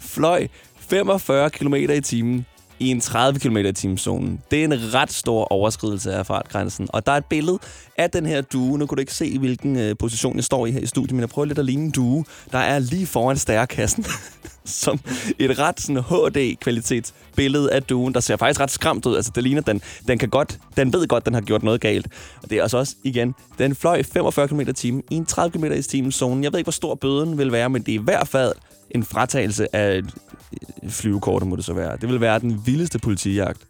fløj 0.00 0.48
45 0.88 1.50
km 1.50 1.74
i 1.74 2.00
timen 2.00 2.46
i 2.78 2.90
en 2.90 3.00
30 3.00 3.40
km 3.40 3.56
i 3.56 3.72
timen 3.72 3.98
zone. 3.98 4.38
Det 4.50 4.60
er 4.60 4.64
en 4.64 4.94
ret 4.94 5.12
stor 5.12 5.44
overskridelse 5.44 6.14
af 6.14 6.26
fartgrænsen. 6.26 6.88
Og 6.92 7.06
der 7.06 7.12
er 7.12 7.16
et 7.16 7.24
billede 7.24 7.58
af 7.98 8.10
den 8.10 8.26
her 8.26 8.40
due. 8.40 8.78
Nu 8.78 8.86
kunne 8.86 8.96
du 8.96 9.00
ikke 9.00 9.14
se, 9.14 9.38
hvilken 9.38 9.78
øh, 9.78 9.96
position 9.98 10.36
jeg 10.36 10.44
står 10.44 10.66
i 10.66 10.70
her 10.70 10.80
i 10.80 10.86
studiet, 10.86 11.12
men 11.12 11.20
jeg 11.20 11.28
prøver 11.28 11.46
lidt 11.46 11.58
at 11.58 11.64
ligne 11.64 11.84
en 11.84 11.90
due, 11.90 12.24
der 12.52 12.58
er 12.58 12.78
lige 12.78 13.06
foran 13.06 13.36
stærkassen. 13.36 14.04
som 14.64 15.00
et 15.38 15.58
ret 15.58 15.80
sådan 15.80 16.02
HD-kvalitets 16.02 17.14
billede 17.36 17.72
af 17.72 17.82
duen, 17.82 18.14
der 18.14 18.20
ser 18.20 18.36
faktisk 18.36 18.60
ret 18.60 18.70
skræmt 18.70 19.06
ud. 19.06 19.16
Altså, 19.16 19.32
det 19.34 19.42
ligner, 19.42 19.62
den, 19.62 19.82
den 20.08 20.18
kan 20.18 20.28
godt, 20.28 20.58
den 20.76 20.92
ved 20.92 21.06
godt, 21.08 21.24
den 21.26 21.34
har 21.34 21.40
gjort 21.40 21.62
noget 21.62 21.80
galt. 21.80 22.06
Og 22.42 22.50
det 22.50 22.58
er 22.58 22.62
altså 22.62 22.78
også, 22.78 22.94
igen, 23.02 23.34
den 23.58 23.74
fløj 23.74 24.02
45 24.02 24.48
km 24.48 24.60
i 24.60 24.72
timen 24.72 25.02
i 25.10 25.14
en 25.14 25.26
30 25.26 25.58
km 25.58 25.64
i 25.64 25.82
timen 25.82 26.12
zone. 26.12 26.44
Jeg 26.44 26.52
ved 26.52 26.58
ikke, 26.58 26.66
hvor 26.66 26.72
stor 26.72 26.94
bøden 26.94 27.38
vil 27.38 27.52
være, 27.52 27.70
men 27.70 27.82
det 27.82 27.94
er 27.94 27.98
i 27.98 28.02
hvert 28.02 28.28
fald 28.28 28.52
en 28.90 29.04
fratagelse 29.04 29.76
af 29.76 30.02
flyvekortet, 30.88 31.48
må 31.48 31.56
det 31.56 31.64
så 31.64 31.72
være. 31.72 31.96
Det 31.96 32.08
vil 32.08 32.20
være 32.20 32.38
den 32.38 32.62
vildeste 32.66 32.98
politijagt. 32.98 33.66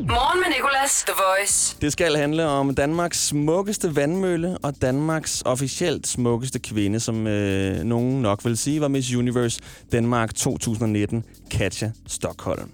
Morgen 0.00 0.40
med 0.40 0.56
Nicolas, 0.56 1.04
The 1.06 1.14
Voice. 1.16 1.76
Det 1.80 1.92
skal 1.92 2.16
handle 2.16 2.46
om 2.46 2.74
Danmarks 2.74 3.26
smukkeste 3.26 3.96
vandmølle 3.96 4.58
og 4.58 4.74
Danmarks 4.82 5.42
officielt 5.46 6.06
smukkeste 6.06 6.58
kvinde, 6.58 7.00
som 7.00 7.26
øh, 7.26 7.82
nogen 7.84 8.22
nok 8.22 8.44
vil 8.44 8.56
sige 8.56 8.80
var 8.80 8.88
Miss 8.88 9.14
Universe 9.14 9.60
Danmark 9.92 10.34
2019, 10.34 11.24
Katja 11.50 11.92
Stockholm. 12.06 12.70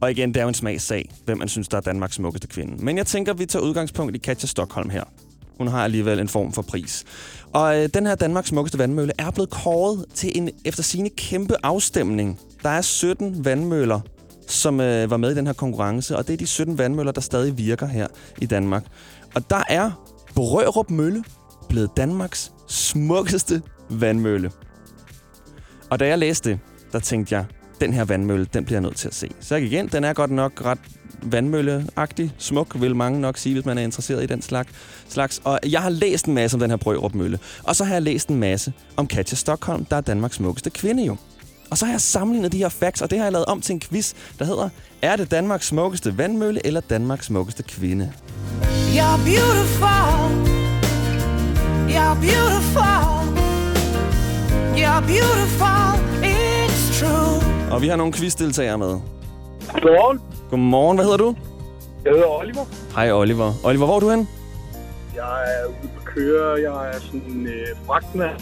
Og 0.00 0.10
igen, 0.10 0.28
det 0.28 0.36
er 0.36 0.42
jo 0.42 0.48
en 0.48 0.54
smagssag, 0.54 1.10
hvem 1.24 1.38
man 1.38 1.48
synes, 1.48 1.68
der 1.68 1.76
er 1.76 1.80
Danmarks 1.80 2.14
smukkeste 2.14 2.48
kvinde. 2.48 2.84
Men 2.84 2.96
jeg 2.96 3.06
tænker, 3.06 3.32
vi 3.32 3.46
tager 3.46 3.62
udgangspunkt 3.62 4.16
i 4.16 4.18
Katja 4.18 4.46
Stockholm 4.46 4.90
her. 4.90 5.04
Hun 5.60 5.68
har 5.68 5.84
alligevel 5.84 6.20
en 6.20 6.28
form 6.28 6.52
for 6.52 6.62
pris. 6.62 7.04
Og 7.52 7.78
øh, 7.78 7.88
den 7.94 8.06
her 8.06 8.14
Danmarks 8.14 8.48
smukkeste 8.48 8.78
vandmølle 8.78 9.12
er 9.18 9.30
blevet 9.30 9.50
kåret 9.50 10.04
til 10.14 10.32
en 10.34 10.50
efter 10.64 10.82
sine 10.82 11.08
kæmpe 11.08 11.54
afstemning. 11.62 12.40
Der 12.62 12.68
er 12.68 12.80
17 12.80 13.44
vandmøller, 13.44 14.00
som 14.48 14.80
øh, 14.80 15.10
var 15.10 15.16
med 15.16 15.30
i 15.30 15.34
den 15.34 15.46
her 15.46 15.52
konkurrence, 15.52 16.16
og 16.16 16.26
det 16.26 16.32
er 16.32 16.36
de 16.36 16.46
17 16.46 16.78
vandmøller, 16.78 17.12
der 17.12 17.20
stadig 17.20 17.58
virker 17.58 17.86
her 17.86 18.06
i 18.38 18.46
Danmark. 18.46 18.84
Og 19.34 19.50
der 19.50 19.62
er 19.68 19.90
Brørup 20.34 20.90
Mølle 20.90 21.24
blevet 21.68 21.90
Danmarks 21.96 22.52
smukkeste 22.68 23.62
vandmølle. 23.90 24.50
Og 25.90 26.00
da 26.00 26.06
jeg 26.06 26.18
læste 26.18 26.50
det, 26.50 26.58
der 26.92 26.98
tænkte 26.98 27.34
jeg, 27.34 27.44
den 27.80 27.92
her 27.92 28.04
vandmølle, 28.04 28.46
den 28.54 28.64
bliver 28.64 28.76
jeg 28.76 28.82
nødt 28.82 28.96
til 28.96 29.08
at 29.08 29.14
se. 29.14 29.30
Så 29.40 29.54
jeg 29.54 29.62
gik 29.62 29.72
ind, 29.72 29.90
den 29.90 30.04
er 30.04 30.12
godt 30.12 30.30
nok 30.30 30.64
ret 30.64 30.78
vandmølleagtig, 31.22 32.32
smuk, 32.38 32.80
vil 32.80 32.96
mange 32.96 33.20
nok 33.20 33.36
sige, 33.36 33.54
hvis 33.54 33.64
man 33.64 33.78
er 33.78 33.82
interesseret 33.82 34.22
i 34.22 34.26
den 34.26 34.42
slags. 34.42 34.70
slags. 35.08 35.40
Og 35.44 35.58
jeg 35.68 35.80
har 35.82 35.90
læst 35.90 36.26
en 36.26 36.34
masse 36.34 36.54
om 36.54 36.60
den 36.60 36.70
her 36.70 36.76
Brørup 36.76 37.14
Mølle. 37.14 37.38
Og 37.62 37.76
så 37.76 37.84
har 37.84 37.92
jeg 37.92 38.02
læst 38.02 38.28
en 38.28 38.36
masse 38.36 38.72
om 38.96 39.06
Katja 39.06 39.36
Stockholm, 39.36 39.84
der 39.84 39.96
er 39.96 40.00
Danmarks 40.00 40.36
smukkeste 40.36 40.70
kvinde 40.70 41.04
jo. 41.04 41.16
Og 41.70 41.78
så 41.78 41.84
har 41.84 41.92
jeg 41.92 42.00
sammenlignet 42.00 42.52
de 42.52 42.58
her 42.58 42.68
facts, 42.68 43.02
og 43.02 43.10
det 43.10 43.18
har 43.18 43.24
jeg 43.24 43.32
lavet 43.32 43.46
om 43.46 43.60
til 43.60 43.72
en 43.72 43.80
quiz, 43.80 44.12
der 44.38 44.44
hedder, 44.44 44.68
er 45.02 45.16
det 45.16 45.30
Danmarks 45.30 45.66
smukkeste 45.66 46.18
vandmølle 46.18 46.66
eller 46.66 46.80
Danmarks 46.80 47.26
smukkeste 47.26 47.62
kvinde? 47.62 48.12
You're 48.62 49.24
beautiful. 49.24 50.30
You're 51.88 52.14
beautiful. 52.20 53.20
You're 54.76 55.00
beautiful. 55.00 55.90
It's 56.22 57.00
true. 57.00 57.70
Og 57.70 57.82
vi 57.82 57.88
har 57.88 57.96
nogle 57.96 58.12
quizdeltagere 58.12 58.78
med. 58.78 58.98
Godmorgen. 59.72 60.29
Godmorgen, 60.50 60.96
hvad 60.96 61.04
hedder 61.04 61.16
du? 61.18 61.34
Jeg 62.04 62.12
hedder 62.12 62.26
Oliver. 62.26 62.64
Hej 62.94 63.12
Oliver. 63.12 63.52
Oliver, 63.64 63.86
hvor 63.86 63.96
er 63.96 64.00
du 64.00 64.10
hen? 64.10 64.28
Jeg 65.14 65.42
er 65.62 65.66
ude 65.68 65.90
på 65.96 66.04
køre. 66.04 66.60
Jeg 66.60 66.90
er 66.94 67.00
sådan 67.00 67.22
en 67.28 67.46
øh, 67.46 67.66
fragtmand. 67.86 68.36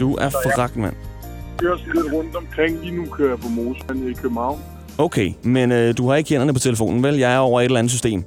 Du 0.00 0.14
er 0.14 0.30
fragtmand. 0.30 0.94
Jeg 1.24 1.58
kører 1.58 1.76
sådan 1.76 1.92
lidt 2.02 2.12
rundt 2.14 2.36
omkring. 2.36 2.78
Lige 2.84 2.96
nu 2.96 3.06
kører 3.10 3.28
jeg 3.28 3.38
på 3.38 3.48
Mosen 3.48 4.10
i 4.10 4.12
København. 4.12 4.60
Okay, 4.98 5.32
men 5.42 5.72
øh, 5.72 5.96
du 5.98 6.08
har 6.08 6.16
ikke 6.16 6.30
hænderne 6.30 6.52
på 6.52 6.58
telefonen, 6.58 7.02
vel? 7.02 7.16
Jeg 7.18 7.34
er 7.34 7.38
over 7.38 7.60
et 7.60 7.64
eller 7.64 7.78
andet 7.78 7.90
system. 7.90 8.24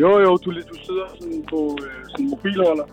Jo, 0.00 0.18
jo, 0.20 0.36
du, 0.36 0.50
du 0.50 0.76
sidder 0.86 1.06
sådan 1.20 1.44
på 1.50 1.76
øh, 1.82 1.90
sådan 2.10 2.24
en 2.24 2.30
mobilholder. 2.30 2.84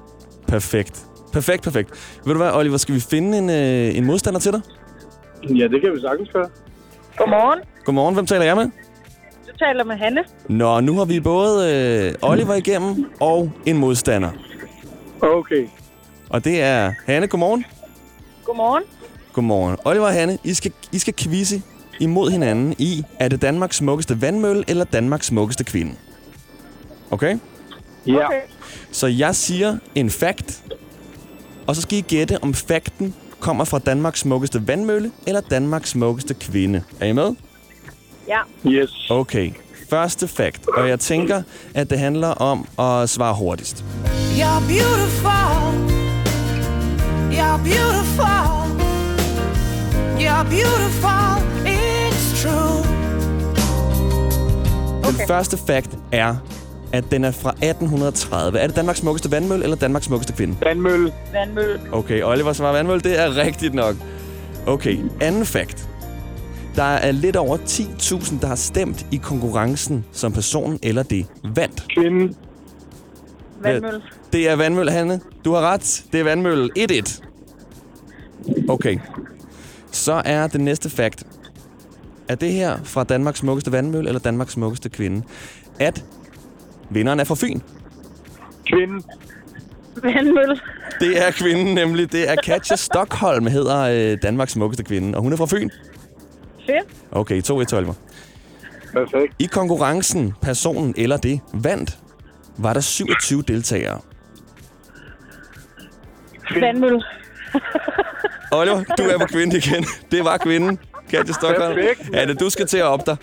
Perfekt. 0.48 1.06
Perfekt, 1.34 1.64
perfekt. 1.64 2.20
Ved 2.26 2.34
du 2.34 2.40
hvad, 2.40 2.52
Oliver, 2.54 2.78
skal 2.78 2.96
vi 2.96 3.00
finde 3.00 3.38
en, 3.38 3.50
øh, 3.50 3.98
en 3.98 4.06
modstander 4.06 4.40
til 4.40 4.52
dig? 4.52 4.62
Ja, 5.50 5.68
det 5.68 5.82
kan 5.82 5.94
vi 5.94 6.02
sagtens 6.02 6.30
gøre. 6.30 6.50
Godmorgen. 7.18 7.60
Godmorgen, 7.86 8.14
hvem 8.14 8.26
taler 8.26 8.46
jeg 8.46 8.56
med? 8.56 8.70
Taler 9.60 9.84
med 9.84 9.96
Hanne. 9.96 10.24
Nå, 10.50 10.80
nu 10.80 10.98
har 10.98 11.06
vi 11.06 11.20
både 11.20 11.74
øh, 11.76 12.30
Oliver 12.30 12.54
igennem 12.54 13.12
og 13.20 13.52
en 13.66 13.78
modstander. 13.78 14.30
Okay. 15.22 15.68
Og 16.30 16.44
det 16.44 16.62
er 16.62 16.94
Hanne, 17.06 17.28
godmorgen. 17.28 17.66
Godmorgen. 18.46 18.84
Godmorgen. 19.34 19.78
Oliver 19.86 20.06
og 20.06 20.14
Hanne, 20.14 20.38
I 20.44 20.54
skal, 20.54 20.72
I 20.92 21.00
skal 21.00 21.14
quizze 21.14 21.62
imod 22.00 22.32
hinanden 22.32 22.76
i, 22.78 23.04
er 23.20 23.28
det 23.28 23.42
Danmarks 23.42 23.76
smukkeste 23.76 24.22
vandmølle 24.22 24.64
eller 24.68 24.84
Danmarks 24.84 25.28
smukkeste 25.28 25.64
kvinde? 25.64 25.96
Okay? 27.12 27.38
Ja. 28.08 28.26
Okay. 28.26 28.42
Så 28.92 29.08
jeg 29.08 29.36
siger 29.36 29.78
en 29.96 30.10
fact, 30.10 30.64
og 31.68 31.76
så 31.76 31.82
skal 31.82 31.98
I 31.98 32.02
gætte, 32.02 32.44
om 32.44 32.54
fakten 32.54 33.16
kommer 33.40 33.64
fra 33.64 33.80
Danmarks 33.80 34.20
smukkeste 34.20 34.68
vandmølle 34.68 35.12
eller 35.28 35.42
Danmarks 35.42 35.90
smukkeste 35.90 36.34
kvinde. 36.34 36.84
Er 37.00 37.06
I 37.06 37.12
med? 37.12 37.36
Ja. 38.30 38.70
Yes. 38.72 39.08
Okay. 39.10 39.52
Første 39.90 40.28
fact, 40.28 40.68
og 40.68 40.90
jeg 40.90 41.00
tænker, 41.00 41.42
at 41.76 41.90
det 41.90 42.00
handler 42.00 42.28
om 42.28 42.68
at 42.80 43.10
svare 43.10 43.36
hurtigst. 43.36 43.84
You're 44.38 44.68
beautiful. 44.68 45.90
You're 47.32 47.58
beautiful. 47.64 48.50
You're 50.20 50.44
beautiful. 50.50 51.32
It's 51.66 52.44
true. 52.44 52.84
Den 55.04 55.28
første 55.28 55.58
fact 55.68 55.90
er, 56.12 56.36
at 56.94 57.04
den 57.12 57.24
er 57.24 57.32
fra 57.32 57.50
1830. 57.50 58.60
Er 58.60 58.68
det 58.68 58.76
Danmarks 58.76 59.00
smukkeste 59.00 59.32
vandmølle 59.32 59.64
eller 59.64 59.78
Danmarks 59.78 60.06
smukkeste 60.06 60.34
kvinde? 60.34 60.56
Vandmølle. 60.62 61.14
Vandmølle. 61.34 61.80
Okay, 61.92 62.24
Oliver 62.24 62.54
svarer 62.54 62.72
vandmølle. 62.72 63.02
Det 63.02 63.20
er 63.20 63.36
rigtigt 63.36 63.74
nok. 63.74 63.96
Okay, 64.68 64.98
anden 65.22 65.46
fact. 65.46 65.89
Der 66.76 66.84
er 66.84 67.12
lidt 67.12 67.36
over 67.36 67.58
10.000, 67.58 68.42
der 68.42 68.48
har 68.48 68.56
stemt 68.56 69.06
i 69.12 69.18
konkurrencen, 69.18 70.06
som 70.12 70.32
personen 70.34 70.80
eller 70.84 71.04
det 71.04 71.26
vandt. 71.56 71.86
Kvinde. 71.96 72.34
Vandmølle. 73.62 74.02
Det 74.34 74.50
er 74.50 74.56
vandmølle, 74.56 74.92
Hanne. 74.92 75.20
Du 75.46 75.54
har 75.54 75.62
ret. 75.62 76.04
Det 76.12 76.20
er 76.20 76.24
vandmølle 76.24 76.70
1-1. 76.80 77.22
Okay. 78.70 78.98
Så 79.92 80.22
er 80.26 80.48
det 80.48 80.62
næste 80.62 80.90
fact. 80.90 81.24
Er 82.28 82.36
det 82.36 82.52
her 82.52 82.78
fra 82.84 83.04
Danmarks 83.04 83.40
smukkeste 83.40 83.72
vandmølle 83.72 84.08
eller 84.08 84.20
Danmarks 84.20 84.54
smukkeste 84.54 84.90
kvinde? 84.90 85.24
At 85.80 86.06
vinderen 86.90 87.20
er 87.20 87.24
fra 87.24 87.36
Fyn. 87.36 87.60
Kvinde. 88.66 89.04
Vandmølle. 90.04 90.60
Det 91.00 91.28
er 91.28 91.32
kvinden 91.32 91.76
nemlig. 91.76 92.12
Det 92.12 92.30
er 92.30 92.36
Katja 92.46 92.76
Stockholm, 92.76 93.48
hedder 93.48 93.80
øh, 93.82 94.18
Danmarks 94.22 94.52
smukkeste 94.52 94.84
kvinde. 94.84 95.18
Og 95.18 95.22
hun 95.24 95.34
er 95.34 95.38
fra 95.38 95.46
Fyn. 95.46 95.70
Fedt. 96.70 96.88
Okay, 97.12 97.42
2-1 97.42 97.64
til 97.66 97.78
Oliver. 97.78 97.94
Perfekt. 98.94 99.34
I 99.40 99.46
konkurrencen, 99.46 100.34
personen 100.42 100.94
eller 100.98 101.18
det 101.18 101.40
vandt, 101.54 101.98
var 102.58 102.74
der 102.74 102.82
27 102.82 103.42
deltagere. 103.42 104.00
Vandmølle. 106.56 107.04
Oliver, 108.52 108.84
du 108.98 109.04
er 109.04 109.18
på 109.18 109.26
kvinde 109.26 109.58
igen. 109.58 109.86
Det 110.12 110.26
var 110.26 110.38
kvinden. 110.38 110.80
Katja 111.10 111.34
Stockholm. 111.34 111.76
Perfekt. 111.76 112.10
Er 112.14 112.26
det, 112.26 112.40
du 112.40 112.50
skal 112.50 112.68
til 112.68 112.78
at 112.78 112.84
op 112.84 113.06
dig? 113.06 113.18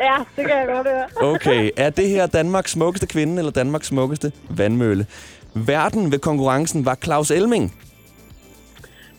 Ja, 0.00 0.16
det 0.36 0.46
kan 0.46 0.56
jeg 0.56 0.66
godt 0.66 0.86
høre. 0.86 1.34
Okay, 1.34 1.70
er 1.76 1.90
det 1.90 2.08
her 2.08 2.26
Danmarks 2.26 2.70
smukkeste 2.70 3.06
kvinde 3.06 3.38
eller 3.38 3.52
Danmarks 3.52 3.86
smukkeste 3.86 4.32
vandmølle? 4.48 5.06
Verden 5.54 6.12
ved 6.12 6.18
konkurrencen 6.18 6.84
var 6.84 6.94
Claus 6.94 7.30
Elming. 7.30 7.74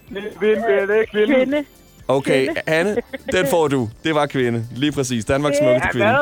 Vind, 0.09 0.25
vind, 0.39 0.59
det 0.87 0.99
er 0.99 1.05
kvinde. 1.11 1.65
Okay, 2.07 2.45
Kvinde. 2.45 2.61
Anne, 2.67 2.95
den 3.31 3.47
får 3.47 3.67
du. 3.67 3.89
Det 4.03 4.15
var 4.15 4.25
kvinde. 4.25 4.65
Lige 4.75 4.91
præcis. 4.91 5.25
Danmarks 5.25 5.57
smukkeste 5.57 5.89
kvinde. 5.91 6.15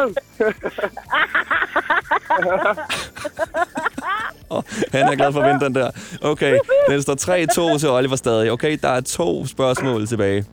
Oh, 4.49 4.63
han 4.91 5.01
er 5.01 5.15
glad 5.15 5.33
for 5.33 5.41
at 5.41 5.49
vinde 5.49 5.65
den 5.65 5.75
der. 5.75 5.91
Okay, 6.21 6.59
den 6.89 7.01
står 7.01 7.73
3-2 7.75 7.79
til 7.79 7.89
Oliver 7.89 8.15
stadig. 8.15 8.51
Okay, 8.51 8.77
der 8.81 8.89
er 8.89 9.01
to 9.01 9.45
spørgsmål 9.45 10.07
tilbage. 10.07 10.45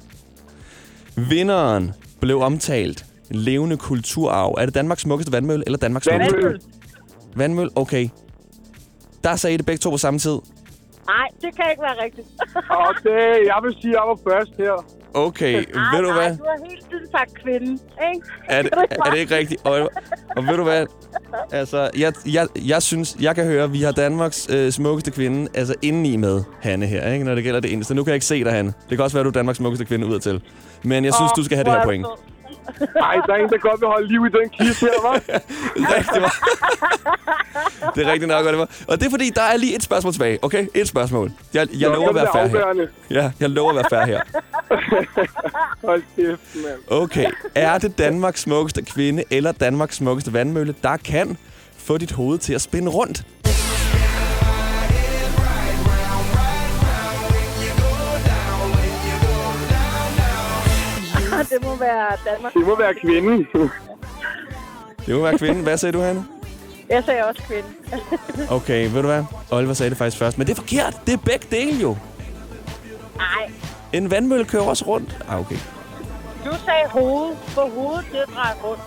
Vinderen 1.17 1.93
blev 2.21 2.41
omtalt 2.41 3.05
levende 3.31 3.77
kulturarv. 3.77 4.55
Er 4.59 4.65
det 4.65 4.75
Danmarks 4.75 5.03
smukkeste 5.03 5.33
vandmølle 5.33 5.65
eller 5.67 5.79
Danmarks 5.79 6.05
smukkeste? 6.05 6.35
Vandmølle. 6.35 6.61
Vandmølle, 7.35 7.71
okay. 7.77 8.09
Der 9.25 9.37
sagde 9.37 9.55
I 9.55 9.57
det 9.57 9.67
begge 9.67 9.79
to 9.79 9.91
på 9.91 9.97
samme 9.99 10.19
tid. 10.19 10.39
Nej, 11.07 11.29
det 11.41 11.57
kan 11.57 11.65
ikke 11.71 11.83
være 11.83 12.05
rigtigt. 12.05 12.27
Det, 13.03 13.47
jeg 13.47 13.59
vil 13.63 13.75
sige, 13.81 13.91
at 13.91 13.95
jeg 13.95 14.03
var 14.07 14.19
først 14.31 14.51
her. 14.59 14.85
Okay, 15.15 15.53
nej, 15.53 15.97
ved 15.97 16.07
du 16.07 16.13
hvad? 16.13 16.37
du 16.37 16.45
har 16.45 16.69
helt 16.71 16.91
tiden 16.91 17.11
sagt 17.11 17.35
kvinde, 17.35 17.73
ikke? 18.15 18.27
Er 18.49 18.63
det, 18.63 18.71
er 19.07 19.11
det 19.11 19.19
ikke 19.19 19.37
rigtigt? 19.37 19.67
Og, 19.67 19.91
og 20.37 20.47
ved 20.47 20.57
du 20.57 20.63
hvad? 20.63 20.87
Altså, 21.53 21.91
jeg, 21.99 22.13
jeg, 22.27 22.49
jeg 22.67 22.83
synes, 22.83 23.17
jeg 23.21 23.35
kan 23.35 23.45
høre, 23.45 23.65
at 23.65 23.73
vi 23.73 23.83
har 23.83 23.93
Danmarks 23.93 24.49
øh, 24.51 24.73
smukkeste 24.73 25.11
kvinde 25.11 25.49
altså 25.55 25.75
indeni 25.83 26.17
med 26.17 26.43
Hanne 26.61 26.87
her, 26.87 27.13
ikke? 27.13 27.25
når 27.25 27.35
det 27.35 27.45
gælder 27.45 27.61
det 27.61 27.73
eneste. 27.73 27.95
Nu 27.95 28.05
kan 28.05 28.11
jeg 28.11 28.15
ikke 28.15 28.27
se 28.27 28.45
dig, 28.45 28.53
Hanne. 28.53 28.73
Det 28.89 28.99
kan 28.99 29.05
også 29.05 29.17
være, 29.17 29.21
at 29.21 29.25
du 29.25 29.31
er 29.31 29.33
Danmarks 29.33 29.57
smukkeste 29.57 29.85
kvinde 29.85 30.07
udadtil. 30.07 30.43
Men 30.83 31.05
jeg 31.05 31.15
synes, 31.15 31.33
du 31.33 31.45
skal 31.45 31.57
have 31.57 31.65
det 31.65 31.73
her 31.73 31.81
er 31.81 31.85
point. 31.85 32.07
Sød. 32.79 32.87
Ej, 32.97 33.17
der 33.27 33.33
er 33.35 33.39
en, 33.39 33.49
der 33.49 33.59
godt 33.59 33.81
vil 33.81 33.89
holde 33.89 34.09
liv 34.09 34.27
i 34.27 34.29
den 34.29 34.51
quiz 34.59 34.81
her, 34.81 34.89
hva'? 34.89 35.21
Rigtig 35.97 36.21
meget. 36.21 37.95
det 37.95 38.07
er 38.07 38.13
rigtigt 38.13 38.29
nok, 38.29 38.47
Oliver. 38.47 38.67
Og 38.89 39.01
det 39.01 39.07
er 39.07 39.11
fordi, 39.11 39.31
der 39.31 39.43
er 39.43 39.57
lige 39.57 39.75
et 39.77 39.83
spørgsmål 39.83 40.13
tilbage, 40.13 40.39
okay? 40.43 40.67
Et 40.75 40.89
spørgsmål. 40.89 41.33
Jeg, 41.55 41.69
jeg 41.81 41.89
Nå, 41.89 41.95
lover 41.95 42.09
at 42.09 42.15
det 42.15 42.23
være 42.23 42.49
fair 42.51 42.75
her. 42.75 42.87
Ja, 43.23 43.31
jeg 43.41 43.51
lover 43.51 43.71
at 43.71 43.77
være 43.77 43.85
fair 43.91 44.07
her. 44.07 44.21
Hold 45.87 46.03
kæft, 46.17 46.41
mand. 46.55 46.79
Okay. 46.89 47.27
Er 47.55 47.79
det 47.79 47.99
Danmarks 47.99 48.41
smukkeste 48.41 48.83
kvinde 48.83 49.25
eller 49.31 49.53
Danmarks 49.53 49.97
smukkeste 49.97 50.33
vandmølle, 50.33 50.75
der 50.83 50.97
kan 50.97 51.37
få 51.79 51.99
dit 51.99 52.13
hoved 52.13 52.39
til 52.39 52.55
at 52.55 52.61
spinde 52.61 52.91
rundt? 52.91 53.25
Det 61.51 61.63
må 61.63 61.77
være 61.77 62.17
Danmark. 62.35 62.53
Det 62.55 62.67
må 62.67 62.77
være 62.77 62.95
kvinden. 62.95 63.47
Det 65.07 65.15
må 65.17 65.23
være 65.23 65.39
kvinden. 65.39 65.63
Hvad 65.63 65.77
sagde 65.77 65.93
du, 65.93 66.01
Hanne? 66.01 66.25
Jeg 66.89 67.05
sagde 67.05 67.25
også 67.25 67.43
kvinde. 67.43 67.69
Okay, 68.57 68.91
ved 68.91 69.03
du 69.03 69.09
hvad? 69.09 69.25
Oliver 69.51 69.75
sagde 69.75 69.91
det 69.91 69.99
faktisk 69.99 70.19
først. 70.19 70.39
Men 70.39 70.47
det 70.47 70.53
er 70.53 70.57
forkert. 70.57 71.01
Det 71.07 71.13
er 71.15 71.19
begge 71.19 71.47
dele 71.51 71.81
jo. 71.81 71.97
Nej, 73.17 73.51
En 73.93 74.11
vandmølle 74.11 74.45
kører 74.45 74.63
også 74.63 74.85
rundt. 74.87 75.25
Ah, 75.29 75.41
okay. 75.41 75.57
du 76.45 76.51
sagde 76.65 76.89
hoved, 76.91 77.37
for 77.37 77.71
hovedet 77.75 78.05
det 78.13 78.35
drejer 78.35 78.55
rundt. 78.65 78.83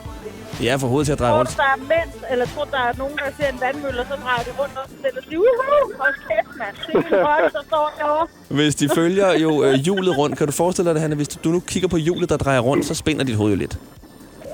Ja, 0.63 0.75
for 0.75 0.87
hovedet 0.87 1.05
til 1.05 1.13
at 1.13 1.19
dreje 1.19 1.31
Tror 1.31 1.43
du, 1.43 1.49
rundt. 1.49 1.57
der 1.57 1.63
er 1.75 1.77
mænd, 1.93 2.11
eller 2.31 2.45
tror 2.45 2.63
der 2.65 2.77
er 2.89 2.93
nogen, 2.97 3.17
der 3.17 3.23
ser 3.39 3.49
en 3.53 3.59
vandmølle, 3.61 3.99
og 4.01 4.05
så 4.11 4.15
drejer 4.23 4.43
de 4.43 4.51
rundt 4.61 4.77
og 4.77 4.85
så 4.89 5.21
siger, 5.27 5.37
uhu, 5.39 5.93
hold 6.01 6.15
kæft, 6.29 6.57
mand. 6.57 7.03
Det 7.05 7.17
er 7.17 7.23
højde, 7.25 7.49
der 7.57 7.63
står 7.67 7.93
derovre. 7.99 8.27
Hvis 8.49 8.75
de 8.75 8.89
følger 8.95 9.33
jo 9.39 9.63
øh, 9.63 9.73
hjulet 9.73 10.17
rundt, 10.17 10.37
kan 10.37 10.47
du 10.47 10.53
forestille 10.53 10.87
dig 10.89 10.95
det, 10.95 11.01
Hanne? 11.01 11.15
Hvis 11.15 11.27
du 11.27 11.49
nu 11.49 11.59
kigger 11.59 11.89
på 11.89 11.97
hjulet, 11.97 12.29
der 12.29 12.37
drejer 12.37 12.59
rundt, 12.59 12.85
så 12.85 12.93
spænder 12.95 13.23
dit 13.23 13.35
hoved 13.35 13.51
jo 13.51 13.57
lidt. 13.57 13.77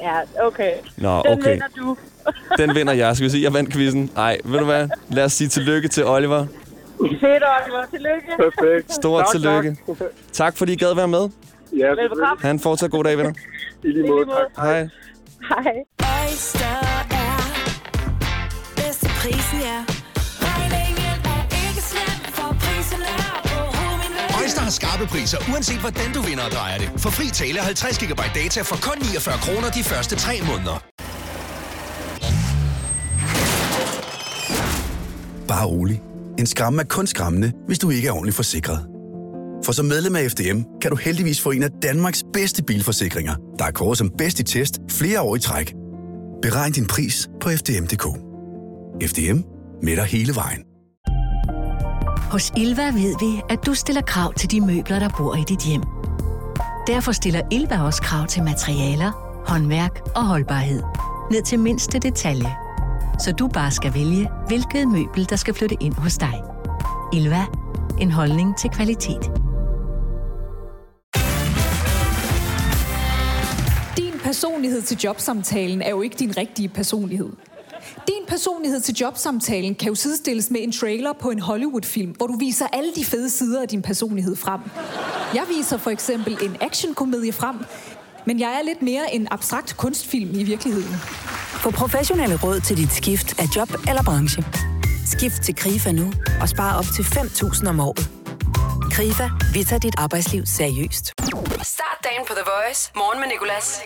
Ja, 0.02 0.46
okay. 0.48 0.72
Nå, 0.98 1.22
Den 1.26 1.34
okay. 1.40 1.52
vinder 1.52 1.68
du. 1.78 1.98
Den 2.62 2.76
vinder 2.76 2.94
jeg. 2.94 3.16
Skal 3.16 3.26
vi 3.26 3.30
sige, 3.30 3.44
jeg 3.44 3.54
vandt 3.54 3.74
quizzen? 3.74 4.12
Nej, 4.16 4.38
ved 4.46 4.60
du 4.60 4.66
hvad? 4.66 4.88
Lad 5.10 5.24
os 5.24 5.34
sige 5.34 5.48
tillykke 5.48 5.88
til 5.88 6.06
Oliver. 6.06 6.46
Fedt, 7.00 7.24
Oliver. 7.24 7.86
Tillykke. 7.92 8.28
Perfekt. 8.38 8.94
Stort 8.94 9.24
Tak, 9.26 9.32
tillykke. 9.32 9.78
tak. 9.88 9.98
Tak 10.34 10.58
fordi 10.58 10.74
I 10.74 10.76
gad 10.76 10.96
være 10.96 11.08
med. 11.08 11.30
Ja, 11.78 11.88
Velbekomme. 11.88 12.42
Ha' 12.42 12.50
en 12.52 12.60
fortsat 12.60 12.92
god 12.92 13.04
dag, 13.04 13.18
venner. 13.18 13.34
I 13.84 13.88
lige 13.88 14.08
måde, 14.08 14.26
tak. 14.26 14.66
Hej. 14.66 14.88
Hej. 15.48 15.74
Oyster 16.14 16.80
er 17.26 17.40
bedst 18.76 19.00
til 19.00 19.12
prisen, 19.22 19.60
ja. 19.70 19.80
Regningen 20.48 21.20
er 21.34 21.44
ikke 21.68 21.82
slem, 21.92 22.20
for 22.38 22.50
prisen 22.64 23.02
er 23.02 24.42
Øjster 24.42 24.62
har 24.62 24.70
skarpe 24.70 25.06
priser, 25.06 25.38
uanset 25.52 25.80
hvordan 25.80 26.14
du 26.14 26.22
vinder 26.22 26.46
og 26.46 26.52
drejer 26.52 26.78
det. 26.78 26.90
For 26.98 27.10
fri 27.10 27.26
tale 27.30 27.60
50 27.60 27.98
GB 28.00 28.22
data 28.36 28.62
for 28.62 28.78
kun 28.88 28.98
49 29.02 29.38
kroner 29.46 29.70
de 29.70 29.84
første 29.84 30.16
3 30.16 30.34
måneder. 30.50 30.78
Bare 35.48 35.66
rolig. 35.66 36.02
En 36.40 36.46
skræmme 36.46 36.82
er 36.82 36.86
kun 36.86 37.08
skræmmende, 37.08 37.54
hvis 37.68 37.80
du 37.80 37.90
ikke 37.90 38.08
er 38.08 38.12
ordentligt 38.12 38.36
forsikret. 38.36 38.89
For 39.70 39.74
som 39.74 39.86
medlem 39.86 40.16
af 40.16 40.32
FDM 40.32 40.62
kan 40.82 40.92
du 40.92 40.98
heldigvis 40.98 41.42
få 41.42 41.52
en 41.52 41.64
af 41.64 41.70
Danmarks 41.84 42.24
bedste 42.34 42.64
bilforsikringer, 42.64 43.36
der 43.60 43.66
er 43.66 43.72
kåret 43.72 43.98
som 43.98 44.10
bedst 44.18 44.40
i 44.40 44.44
test 44.44 44.80
flere 44.90 45.22
år 45.22 45.36
i 45.36 45.40
træk. 45.40 45.74
Beregn 46.42 46.72
din 46.72 46.86
pris 46.86 47.30
på 47.42 47.50
FDM.dk. 47.50 48.06
FDM 49.10 49.40
med 49.84 49.96
dig 49.96 50.06
hele 50.06 50.36
vejen. 50.36 50.64
Hos 52.32 52.52
Ilva 52.58 52.86
ved 52.86 53.16
vi, 53.20 53.42
at 53.50 53.66
du 53.66 53.74
stiller 53.74 54.02
krav 54.02 54.34
til 54.34 54.52
de 54.52 54.62
møbler, 54.62 55.00
der 55.00 55.10
bor 55.18 55.36
i 55.36 55.44
dit 55.50 55.66
hjem. 55.66 55.82
Derfor 56.88 57.12
stiller 57.12 57.42
Ilva 57.52 57.82
også 57.82 58.02
krav 58.02 58.28
til 58.28 58.44
materialer, 58.44 59.12
håndværk 59.48 60.00
og 60.16 60.26
holdbarhed. 60.26 60.82
Ned 61.32 61.44
til 61.44 61.60
mindste 61.60 62.00
detalje. 62.00 62.56
Så 63.20 63.32
du 63.32 63.48
bare 63.48 63.72
skal 63.72 63.94
vælge, 63.94 64.30
hvilket 64.48 64.88
møbel, 64.88 65.30
der 65.30 65.36
skal 65.36 65.54
flytte 65.54 65.76
ind 65.82 65.94
hos 65.94 66.18
dig. 66.18 66.42
Ilva. 67.14 67.46
En 68.00 68.12
holdning 68.12 68.58
til 68.58 68.70
kvalitet. 68.70 69.39
Personlighed 74.30 74.82
til 74.82 74.98
jobsamtalen 75.04 75.82
er 75.82 75.90
jo 75.90 76.02
ikke 76.02 76.16
din 76.20 76.38
rigtige 76.38 76.68
personlighed. 76.68 77.30
Din 78.08 78.26
personlighed 78.28 78.80
til 78.80 78.96
jobsamtalen 78.96 79.76
kan 79.76 79.88
jo 79.88 79.96
sidestilles 79.96 80.52
med 80.52 80.64
en 80.64 80.72
trailer 80.72 81.14
på 81.14 81.30
en 81.30 81.40
Hollywood-film, 81.40 82.12
hvor 82.12 82.28
du 82.28 82.38
viser 82.38 82.68
alle 82.74 82.90
de 82.96 83.06
fede 83.06 83.30
sider 83.30 83.62
af 83.62 83.68
din 83.68 83.82
personlighed 83.82 84.36
frem. 84.36 84.60
Jeg 85.34 85.44
viser 85.58 85.78
for 85.78 85.90
eksempel 85.90 86.38
en 86.42 86.58
actionkomedie 86.62 87.34
frem, 87.34 87.56
men 88.26 88.40
jeg 88.40 88.50
er 88.60 88.66
lidt 88.66 88.82
mere 88.82 89.16
en 89.16 89.28
abstrakt 89.32 89.78
kunstfilm 89.78 90.40
i 90.40 90.44
virkeligheden. 90.44 90.96
Få 91.64 91.72
professionelle 91.72 92.40
råd 92.44 92.60
til 92.60 92.78
dit 92.78 92.92
skift 92.92 93.40
af 93.40 93.46
job 93.56 93.70
eller 93.88 94.04
branche. 94.04 94.44
Skift 95.06 95.42
til 95.42 95.56
KRIFA 95.56 95.92
nu 95.92 96.12
og 96.42 96.50
spare 96.50 96.78
op 96.78 96.86
til 96.96 97.04
5.000 97.04 97.70
om 97.70 97.80
året. 97.80 98.19
KRIFA, 99.00 99.30
vi 99.54 99.64
tager 99.64 99.80
dit 99.80 99.94
arbejdsliv 99.98 100.46
seriøst. 100.46 101.14
Start 101.64 101.98
dagen 102.04 102.26
på 102.28 102.34
The 102.34 102.44
Voice. 102.46 102.92
Morgen 102.96 103.20
med 103.20 103.28
Nicolas. 103.28 103.82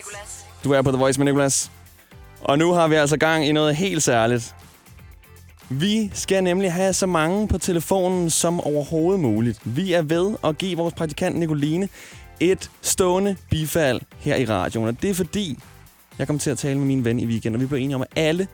Du 0.64 0.72
er 0.72 0.82
på 0.82 0.90
The 0.90 0.98
Voice 0.98 1.20
med 1.20 1.24
Nicolas. 1.24 1.70
Og 2.40 2.58
nu 2.58 2.72
har 2.72 2.88
vi 2.88 2.94
altså 2.94 3.16
gang 3.16 3.46
i 3.46 3.52
noget 3.52 3.76
helt 3.76 4.02
særligt. 4.02 4.54
Vi 5.70 6.10
skal 6.14 6.44
nemlig 6.44 6.72
have 6.72 6.92
så 6.92 7.06
mange 7.06 7.48
på 7.48 7.58
telefonen 7.58 8.30
som 8.30 8.60
overhovedet 8.60 9.20
muligt. 9.20 9.60
Vi 9.64 9.92
er 9.92 10.02
ved 10.02 10.36
at 10.44 10.58
give 10.58 10.76
vores 10.76 10.94
praktikant 10.94 11.36
Nicoline 11.36 11.88
et 12.40 12.70
stående 12.82 13.36
bifald 13.50 14.00
her 14.18 14.36
i 14.36 14.44
radioen. 14.44 14.88
Og 14.88 15.02
det 15.02 15.10
er 15.10 15.14
fordi, 15.14 15.58
jeg 16.18 16.26
kom 16.26 16.38
til 16.38 16.50
at 16.50 16.58
tale 16.58 16.78
med 16.78 16.86
min 16.86 17.04
ven 17.04 17.20
i 17.20 17.26
weekenden, 17.26 17.54
og 17.54 17.60
vi 17.60 17.66
blev 17.66 17.80
enige 17.80 17.96
om, 17.96 18.02
at 18.02 18.08
alle 18.16 18.48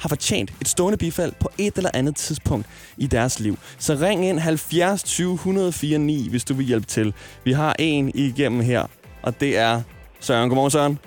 har 0.00 0.08
fortjent 0.08 0.52
et 0.60 0.68
stående 0.68 0.98
bifald 0.98 1.32
på 1.40 1.48
et 1.58 1.76
eller 1.76 1.90
andet 1.94 2.16
tidspunkt 2.16 2.66
i 2.96 3.06
deres 3.06 3.40
liv. 3.40 3.58
Så 3.78 3.98
ring 4.00 4.26
ind 4.26 4.38
70 4.38 5.02
20 5.02 5.34
104 5.34 5.98
9, 5.98 6.28
hvis 6.30 6.44
du 6.44 6.54
vil 6.54 6.66
hjælpe 6.66 6.86
til. 6.86 7.14
Vi 7.44 7.52
har 7.52 7.76
en 7.78 8.12
igennem 8.14 8.60
her, 8.60 8.86
og 9.22 9.40
det 9.40 9.58
er 9.58 9.82
Søren. 10.20 10.48
Godmorgen, 10.48 10.70
Søren. 10.70 10.98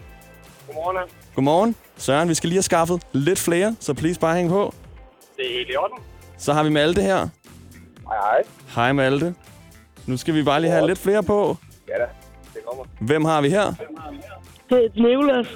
Godmorgen. 0.68 1.10
Godmorgen. 1.36 1.76
Søren, 1.98 2.30
vi 2.30 2.34
skal 2.34 2.48
lige 2.48 2.58
have 2.58 2.64
skaffet 2.64 3.02
lidt 3.14 3.40
flere, 3.40 3.76
så 3.80 3.94
please 3.94 4.20
bare 4.20 4.36
hæng 4.36 4.50
på. 4.50 4.74
Det 5.38 5.46
er 5.52 5.58
helt 5.58 5.70
i 5.70 5.76
orden. 5.76 5.98
Så 6.38 6.54
har 6.54 6.64
vi 6.64 6.70
Malte 6.70 7.02
her. 7.02 7.18
Hej, 7.18 8.18
hej. 8.22 8.44
Hej 8.76 8.92
Malte. 8.92 9.36
Nu 10.06 10.18
skal 10.18 10.34
vi 10.34 10.44
bare 10.44 10.62
lige 10.62 10.72
have 10.72 10.88
lidt 10.88 11.00
flere 11.00 11.24
på. 11.24 11.58
Ja 11.88 11.94
da, 11.94 12.06
det 12.54 12.62
kommer. 12.68 12.84
Hvem 13.02 13.26
har 13.26 13.42
vi 13.42 13.50
her? 13.50 13.74
Det 14.70 14.86
er 14.86 15.02
Nicolas. 15.02 15.48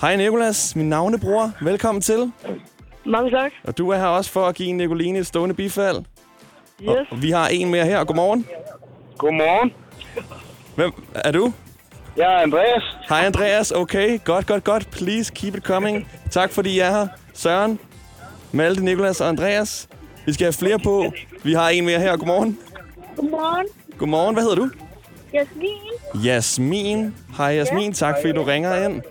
Hej 0.00 0.16
Nikolas, 0.16 0.76
min 0.76 0.88
navnebror. 0.88 1.52
Velkommen 1.62 2.02
til. 2.02 2.32
Mange 3.06 3.30
tak. 3.30 3.52
Og 3.64 3.78
du 3.78 3.90
er 3.90 3.96
her 3.96 4.06
også 4.06 4.30
for 4.30 4.46
at 4.46 4.54
give 4.54 4.72
Nicoline 4.72 5.18
et 5.18 5.26
stående 5.26 5.54
bifald. 5.54 5.96
Yes. 6.82 6.88
Og 7.10 7.22
vi 7.22 7.30
har 7.30 7.48
en 7.48 7.70
mere 7.70 7.84
her. 7.84 8.04
Godmorgen. 8.04 8.46
Godmorgen. 9.18 9.72
Hvem 10.76 10.92
er 11.14 11.30
du? 11.30 11.52
Jeg 12.16 12.34
er 12.34 12.38
Andreas. 12.38 12.82
Hej 13.08 13.24
Andreas. 13.26 13.70
Okay, 13.70 14.18
godt, 14.24 14.46
godt, 14.46 14.64
godt. 14.64 14.90
Please 14.90 15.32
keep 15.34 15.56
it 15.56 15.62
coming. 15.62 16.08
Tak 16.30 16.52
fordi 16.52 16.70
I 16.70 16.78
er 16.78 16.90
her. 16.90 17.08
Søren, 17.34 17.78
Malte, 18.52 18.84
Nikolas 18.84 19.20
og 19.20 19.28
Andreas. 19.28 19.88
Vi 20.26 20.32
skal 20.32 20.44
have 20.44 20.52
flere 20.52 20.78
på. 20.78 21.12
Vi 21.42 21.52
har 21.52 21.68
en 21.68 21.86
mere 21.86 21.98
her. 21.98 22.16
Godmorgen. 22.16 22.58
Godmorgen. 23.16 23.66
Godmorgen. 23.98 24.34
Hvad 24.34 24.42
hedder 24.42 24.56
du? 24.56 24.70
Jasmin. 25.32 26.24
Jasmin. 26.24 27.14
Hej 27.36 27.46
Jasmin. 27.46 27.92
Tak 27.92 28.14
fordi 28.20 28.32
du 28.32 28.42
ringer 28.42 28.84
ind. 28.84 29.02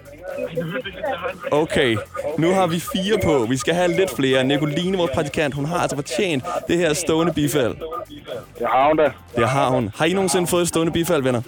Okay, 1.52 1.98
nu 2.38 2.54
har 2.54 2.68
vi 2.68 2.80
fire 2.80 3.18
på. 3.24 3.46
Vi 3.50 3.58
skal 3.58 3.74
have 3.74 3.92
lidt 3.92 4.16
flere. 4.16 4.44
Nicoline, 4.44 4.98
vores 4.98 5.12
praktikant, 5.12 5.54
hun 5.54 5.66
har 5.66 5.78
altså 5.78 5.96
fortjent 5.96 6.44
det 6.68 6.78
her 6.78 6.94
stående 6.94 7.34
bifald. 7.34 7.76
Det 8.60 8.68
har 8.68 8.88
hun 8.88 8.98
da. 8.98 9.12
Det 9.36 9.50
har 9.50 9.70
hun. 9.70 9.92
Har 9.96 10.06
I 10.06 10.14
nogensinde 10.14 10.48
fået 10.48 10.62
et 10.62 10.68
stående 10.68 10.92
bifald, 10.94 11.24
venner? 11.24 11.42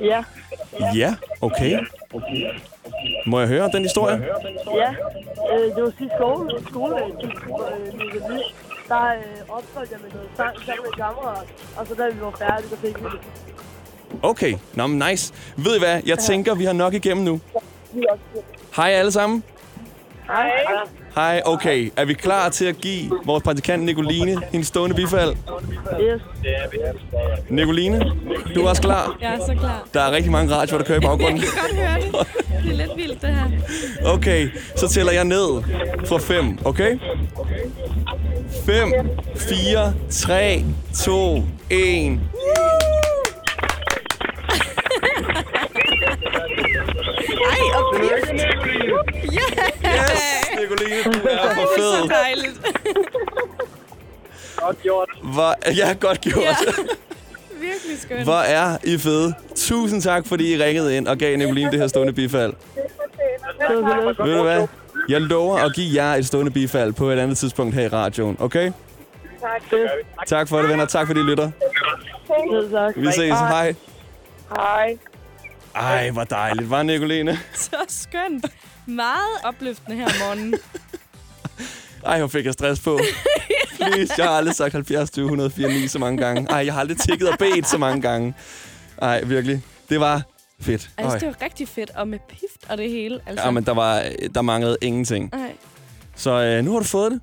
Ja. 0.00 0.24
Ja, 0.96 1.14
okay. 1.40 1.78
Må 3.26 3.38
jeg 3.40 3.48
høre 3.48 3.70
den 3.72 3.82
historie? 3.82 4.26
Ja. 4.74 4.90
Øh, 5.54 5.74
det 5.76 5.82
var 5.82 5.92
sidste 5.98 6.14
skole, 6.18 6.50
skoledag, 6.68 7.08
øh. 7.08 7.92
Der 8.88 9.04
øh, 9.06 9.56
optrådte 9.56 9.88
jeg 9.92 10.00
med 10.02 10.10
noget 10.14 10.28
sang 10.36 10.56
sammen 10.66 10.84
med 10.84 10.92
kammerat. 11.04 11.46
Og 11.76 11.86
så 11.86 11.94
da 11.94 12.08
vi 12.08 12.20
var 12.20 12.30
færdige, 12.30 12.68
så 12.68 12.76
fik 12.76 12.98
vi 12.98 13.04
det. 13.04 13.20
Okay, 14.22 14.54
nå, 14.74 14.86
men 14.86 15.02
nice. 15.10 15.32
Ved 15.56 15.76
I 15.76 15.78
hvad? 15.78 16.00
Jeg 16.06 16.18
tænker, 16.18 16.54
vi 16.54 16.64
har 16.64 16.72
nok 16.72 16.94
igennem 16.94 17.24
nu. 17.24 17.40
Hej 18.76 18.90
alle 18.90 19.12
sammen. 19.12 19.42
Hej. 20.26 20.50
Hej, 21.14 21.42
okay. 21.44 21.90
Er 21.96 22.04
vi 22.04 22.14
klar 22.14 22.48
til 22.48 22.64
at 22.64 22.76
give 22.76 23.10
vores 23.24 23.42
praktikant 23.42 23.82
Nicoline 23.82 24.40
hendes 24.52 24.68
stående 24.68 24.96
bifald? 24.96 25.36
Yes. 26.00 26.22
Nicoline, 27.50 28.12
du 28.54 28.64
er 28.64 28.68
også 28.68 28.82
klar? 28.82 29.16
Jeg 29.20 29.34
er 29.34 29.38
så 29.46 29.54
klar. 29.58 29.88
Der 29.94 30.00
er 30.00 30.10
rigtig 30.12 30.32
mange 30.32 30.54
radioer, 30.54 30.78
der 30.78 30.86
kører 30.86 30.98
i 30.98 31.00
baggrunden. 31.00 31.40
Jeg 31.42 31.48
kan 31.48 31.62
godt 31.62 31.76
høre 31.76 32.00
det. 32.00 32.64
Det 32.64 32.70
er 32.72 32.86
lidt 32.86 32.96
vildt, 32.96 33.22
det 33.22 33.34
her. 33.34 33.50
Okay, 34.04 34.48
så 34.76 34.88
tæller 34.88 35.12
jeg 35.12 35.24
ned 35.24 35.62
fra 36.06 36.18
5, 36.18 36.58
okay? 36.64 36.98
5, 38.66 38.92
4, 39.36 39.94
3, 40.10 40.64
2, 41.04 41.42
1. 41.70 42.20
Nicoline, 50.96 51.22
du 51.22 51.28
er 51.28 51.54
for 51.54 51.66
Så 51.78 51.96
fed. 52.00 52.08
dejligt. 52.08 52.60
Godt 54.56 54.82
gjort. 54.82 55.08
Hvor, 55.22 55.54
ja, 55.76 55.94
godt 56.00 56.20
gjort. 56.20 56.42
Ja. 56.42 56.54
Virkelig 57.60 58.00
skønt. 58.00 58.22
Hvor 58.22 58.38
er 58.40 58.76
I 58.84 58.98
fede. 58.98 59.34
Tusind 59.56 60.02
tak, 60.02 60.26
fordi 60.26 60.54
I 60.54 60.62
ringede 60.62 60.96
ind 60.96 61.08
og 61.08 61.18
gav 61.18 61.36
Nicoline 61.38 61.70
det 61.70 61.80
her 61.80 61.86
stående 61.86 62.12
bifald. 62.12 62.52
Ved 64.24 64.36
du 64.36 64.42
hvad? 64.42 64.66
Jeg 65.08 65.20
lover 65.20 65.56
at 65.58 65.74
give 65.74 66.02
jer 66.04 66.14
et 66.14 66.26
stående 66.26 66.50
bifald 66.50 66.92
på 66.92 67.10
et 67.10 67.18
andet 67.18 67.38
tidspunkt 67.38 67.74
her 67.74 67.82
i 67.82 67.88
radioen, 67.88 68.36
okay? 68.40 68.72
Tak. 69.40 69.62
Tak 70.26 70.48
for 70.48 70.58
det, 70.60 70.68
venner. 70.68 70.84
Tak 70.86 71.06
fordi 71.06 71.20
I 71.20 71.22
lytter. 71.22 71.50
tak. 72.72 72.92
Vi 72.96 73.06
ses. 73.06 73.30
Hej. 73.32 73.74
Hej. 74.56 74.96
Ej, 75.74 76.10
hvor 76.10 76.24
dejligt. 76.24 76.70
Var 76.70 76.82
Nicoline? 76.82 77.38
Så 77.54 77.76
skønt. 77.88 78.44
Meget 78.86 79.38
opløftende 79.44 79.96
her 79.96 80.04
om 80.06 80.12
morgenen. 80.20 80.54
Ej, 82.06 82.18
hvor 82.18 82.28
fik 82.28 82.44
jeg 82.44 82.52
stress 82.52 82.80
på. 82.80 83.00
Please, 83.76 84.14
jeg 84.18 84.26
har 84.26 84.32
aldrig 84.36 84.54
sagt 84.54 84.72
70 84.72 85.10
20 85.10 85.24
104 85.24 85.68
9 85.68 85.88
så 85.88 85.98
mange 85.98 86.18
gange. 86.18 86.46
Ej, 86.50 86.64
jeg 86.66 86.72
har 86.74 86.80
aldrig 86.80 86.98
tikket 86.98 87.28
og 87.28 87.38
bedt 87.38 87.68
så 87.68 87.78
mange 87.78 88.02
gange. 88.02 88.34
Ej, 89.02 89.22
virkelig. 89.24 89.62
Det 89.88 90.00
var 90.00 90.22
fedt. 90.60 90.90
Altså, 90.98 91.12
Øj. 91.12 91.18
det 91.18 91.28
var 91.28 91.42
rigtig 91.44 91.68
fedt, 91.68 91.90
og 91.90 92.08
med 92.08 92.18
pift 92.28 92.66
og 92.70 92.78
det 92.78 92.90
hele. 92.90 93.20
Altså. 93.26 93.44
Ja, 93.44 93.50
men 93.50 93.64
der, 93.66 93.72
var, 93.74 94.04
der 94.34 94.42
manglede 94.42 94.76
ingenting. 94.80 95.30
Nej, 95.32 95.52
Så 96.16 96.30
øh, 96.30 96.64
nu 96.64 96.72
har 96.72 96.78
du 96.78 96.84
fået 96.84 97.12
det. 97.12 97.20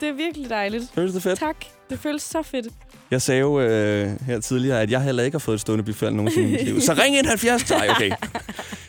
det 0.00 0.08
er 0.08 0.12
virkelig 0.12 0.50
dejligt. 0.50 0.84
Føles 0.94 1.12
det 1.14 1.22
fedt? 1.22 1.38
Tak. 1.38 1.56
Det 1.92 2.00
føles 2.00 2.22
så 2.22 2.42
fedt. 2.42 2.66
Jeg 3.10 3.22
sagde 3.22 3.40
jo 3.40 3.60
øh, 3.60 4.10
her 4.26 4.40
tidligere, 4.40 4.80
at 4.82 4.90
jeg 4.90 5.02
heller 5.02 5.22
ikke 5.22 5.34
har 5.34 5.38
fået 5.38 5.54
et 5.54 5.60
stående 5.60 5.84
bifald 5.84 6.14
nogensinde 6.14 6.48
i 6.48 6.52
mit 6.52 6.64
liv. 6.64 6.80
Så 6.80 6.92
ring 6.92 7.16
ind 7.16 7.26
70. 7.26 7.70
Nej, 7.70 7.88
okay. 7.90 8.10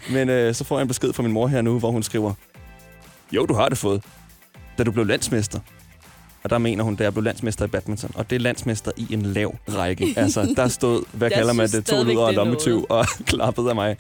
Men 0.10 0.30
øh, 0.30 0.56
så 0.56 0.64
får 0.64 0.78
jeg 0.78 0.82
en 0.82 0.88
besked 0.88 1.14
fra 1.14 1.24
min 1.24 1.32
mor 1.32 1.48
her 1.48 1.62
nu, 1.62 1.80
hvor 1.80 1.92
hun 1.92 2.04
skriver, 2.04 2.34
jo, 3.32 3.46
du 3.46 3.54
har 3.54 3.70
det 3.70 3.78
fået, 3.78 4.04
da 4.78 4.84
du 4.84 4.92
blev 4.92 5.06
landsmester. 5.06 5.60
Og 6.44 6.50
der 6.50 6.58
mener 6.58 6.84
hun, 6.84 6.96
da 6.96 7.04
jeg 7.04 7.14
blev 7.14 7.24
landsmester 7.24 7.66
i 7.66 7.68
badminton. 7.68 8.12
Og 8.16 8.30
det 8.30 8.36
er 8.36 8.40
landsmester 8.40 8.92
i 8.98 9.08
en 9.14 9.22
lav 9.22 9.56
række. 9.70 10.14
Altså, 10.18 10.54
der 10.56 10.68
stod, 10.68 11.04
hvad 11.18 11.30
Jeg 11.30 11.38
kalder 11.38 11.54
man 11.54 11.70
det, 11.70 11.86
to 11.86 12.04
luder 12.04 12.22
og 12.24 12.34
lommetyv, 12.34 12.86
og 12.90 13.06
klappede 13.28 13.70
af 13.70 13.76
mig. 13.76 13.98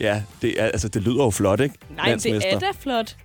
Ja, 0.00 0.22
det, 0.42 0.60
er, 0.60 0.64
altså, 0.64 0.88
det 0.88 1.02
lyder 1.02 1.24
jo 1.24 1.30
flot, 1.30 1.60
ikke? 1.60 1.74
Nej, 1.96 2.14
det 2.14 2.52
er 2.52 2.58
da 2.58 2.66
flot. 2.80 3.16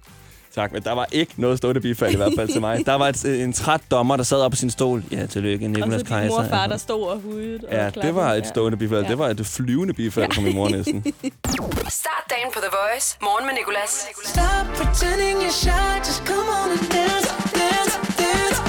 Tak, 0.55 0.71
men 0.73 0.83
der 0.83 0.91
var 0.91 1.07
ikke 1.11 1.33
noget 1.37 1.57
stående 1.57 1.81
bifald 1.81 2.13
i 2.13 2.15
hvert 2.15 2.31
fald 2.37 2.49
til 2.49 2.61
mig. 2.61 2.81
Der 2.85 2.93
var 2.93 3.07
et, 3.07 3.43
en 3.43 3.53
træt 3.53 3.81
dommer, 3.91 4.15
der 4.17 4.23
sad 4.23 4.37
op 4.41 4.51
på 4.51 4.55
sin 4.57 4.69
stol. 4.69 5.03
Ja, 5.11 5.25
tillykke, 5.25 5.65
Og 5.65 5.69
Nicolas 5.71 5.93
så 5.93 5.97
din 5.97 6.05
Kaiser. 6.05 6.29
mor 6.29 6.43
og 6.43 6.49
far, 6.49 6.67
der 6.67 6.77
stod 6.77 7.07
og 7.07 7.19
hudede. 7.19 7.59
Ja, 7.71 7.85
og 7.85 7.93
klappede. 7.93 8.05
det 8.07 8.15
var 8.15 8.33
et 8.33 8.47
stående 8.47 8.77
bifald. 8.77 9.03
Ja. 9.03 9.09
Det 9.09 9.17
var 9.19 9.27
et 9.29 9.45
flyvende 9.45 9.93
bifald 9.93 10.31
fra 10.33 10.41
min 10.41 10.55
mor 10.55 10.69
næsten. 10.69 11.01
Start 12.01 12.23
dagen 12.29 12.49
på 12.53 12.59
The 12.59 12.71
Voice. 12.79 13.17
Morgen 13.21 13.45
med 13.45 13.53
Nicolas. 13.53 13.91
Stop 14.25 14.65
pretending 14.79 15.37
you're 15.43 15.51
shy, 15.63 15.91
just 16.07 16.21
come 16.31 16.47
on 16.59 16.69
and 16.71 16.79
dance, 16.79 17.29
dance, 17.59 17.93
dance, 18.21 18.53
dance. 18.53 18.64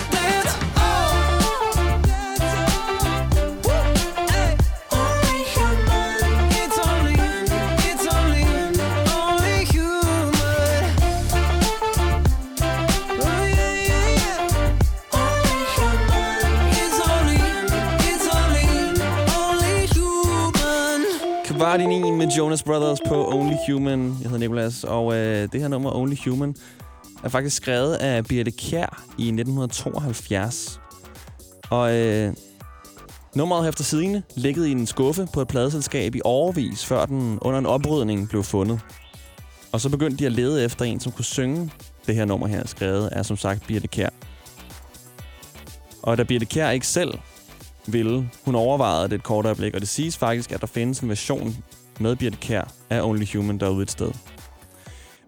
Kvart 21.77 21.93
i 21.93 22.11
med 22.11 22.29
Jonas 22.29 22.63
Brothers 22.63 22.99
på 23.09 23.29
Only 23.29 23.55
Human. 23.69 24.17
Jeg 24.23 24.31
hedder 24.31 24.39
Nicolas, 24.39 24.85
og 24.85 25.15
øh, 25.15 25.49
det 25.53 25.61
her 25.61 25.69
nummer 25.69 25.97
Only 25.97 26.15
Human 26.25 26.57
er 27.25 27.29
faktisk 27.29 27.57
skrevet 27.57 27.95
af 27.95 28.25
Birte 28.25 28.51
Kjær 28.51 29.05
i 29.19 29.23
1972. 29.23 30.81
Og 31.71 31.97
øh, 31.97 32.35
nummeret 33.35 33.69
efter 33.69 33.85
sigende 33.85 34.23
ligget 34.37 34.67
i 34.67 34.71
en 34.71 34.87
skuffe 34.87 35.29
på 35.33 35.41
et 35.41 35.49
pladeselskab 35.49 36.15
i 36.15 36.21
overvis, 36.25 36.87
før 36.87 37.07
den 37.07 37.39
under 37.43 37.59
en 37.59 37.67
oprydning 37.67 38.29
blev 38.29 38.43
fundet. 38.43 38.81
Og 39.73 39.81
så 39.81 39.89
begyndte 39.89 40.17
de 40.17 40.27
at 40.27 40.33
lede 40.33 40.65
efter 40.65 40.85
en, 40.85 41.01
som 41.01 41.13
kunne 41.13 41.25
synge 41.25 41.73
det 42.07 42.15
her 42.15 42.25
nummer 42.25 42.47
her, 42.47 42.67
skrevet 42.67 43.09
af 43.09 43.27
som 43.27 43.37
sagt 43.37 43.67
Birte 43.67 43.89
Kjær. 43.89 44.11
Og 46.03 46.19
da 46.19 46.23
Birte 46.23 46.47
Kjær 46.47 46.71
ikke 46.71 46.87
selv 46.87 47.19
ville, 47.93 48.31
hun 48.45 48.55
overvejede 48.55 49.09
det 49.09 49.13
et 49.13 49.23
kort 49.23 49.47
øjeblik, 49.47 49.75
og 49.75 49.81
det 49.81 49.89
siges 49.89 50.17
faktisk, 50.17 50.53
at 50.53 50.61
der 50.61 50.67
findes 50.67 51.01
en 51.01 51.09
version 51.09 51.57
med 52.01 52.17
Birte 52.17 52.37
Kjær 52.37 52.73
af 52.91 53.03
Only 53.03 53.25
Human 53.35 53.59
derude 53.59 53.83
et 53.83 53.91
sted. 53.91 54.11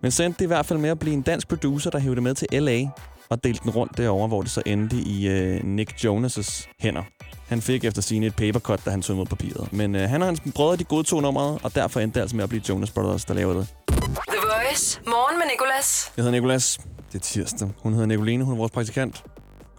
Men 0.03 0.11
så 0.11 0.23
endte 0.23 0.39
det 0.39 0.45
i 0.45 0.47
hvert 0.47 0.67
fald 0.67 0.79
med 0.79 0.91
at 0.91 0.99
blive 0.99 1.15
en 1.15 1.23
dansk 1.23 1.49
producer, 1.49 1.91
der 1.91 1.99
hævde 1.99 2.15
det 2.15 2.23
med 2.23 2.35
til 2.35 2.49
L.A. 2.63 2.85
og 3.29 3.45
delte 3.45 3.61
den 3.63 3.71
rundt 3.71 3.97
derovre, 3.99 4.29
hvor 4.29 4.43
det 4.43 4.51
så 4.51 4.63
endte 4.67 4.97
i 4.97 5.29
øh, 5.29 5.65
Nick 5.65 6.05
Jonas' 6.05 6.67
hænder. 6.81 7.03
Han 7.49 7.63
fik 7.63 7.85
efter 7.85 8.03
sine 8.03 8.27
et 8.27 8.37
papercut, 8.37 8.81
da 8.85 8.91
han 8.91 9.03
tog 9.03 9.15
imod 9.15 9.27
papiret. 9.27 9.73
Men 9.73 9.95
øh, 9.95 10.09
han 10.09 10.23
og 10.23 10.29
hans 10.29 10.41
brødre, 10.55 10.77
de 10.77 10.85
godtog 10.85 11.23
nummeret, 11.23 11.59
og 11.63 11.75
derfor 11.75 12.01
endte 12.01 12.15
det 12.15 12.21
altså 12.21 12.37
med 12.37 12.43
at 12.45 12.49
blive 12.49 12.63
Jonas 12.69 12.91
Brothers, 12.91 13.25
der 13.25 13.35
lavede 13.35 13.59
det. 13.59 13.69
The 13.89 14.39
Voice. 14.69 15.01
Morgen 15.07 15.39
med 15.39 15.47
Nicolas. 15.53 16.13
Jeg 16.17 16.23
hedder 16.23 16.37
Nikolas. 16.41 16.81
Det 17.13 17.19
er 17.19 17.23
tirsdag. 17.23 17.69
Hun 17.83 17.93
hedder 17.93 18.07
Nicoline. 18.07 18.45
Hun 18.45 18.55
er 18.55 18.59
vores 18.59 18.73
praktikant. 18.73 19.25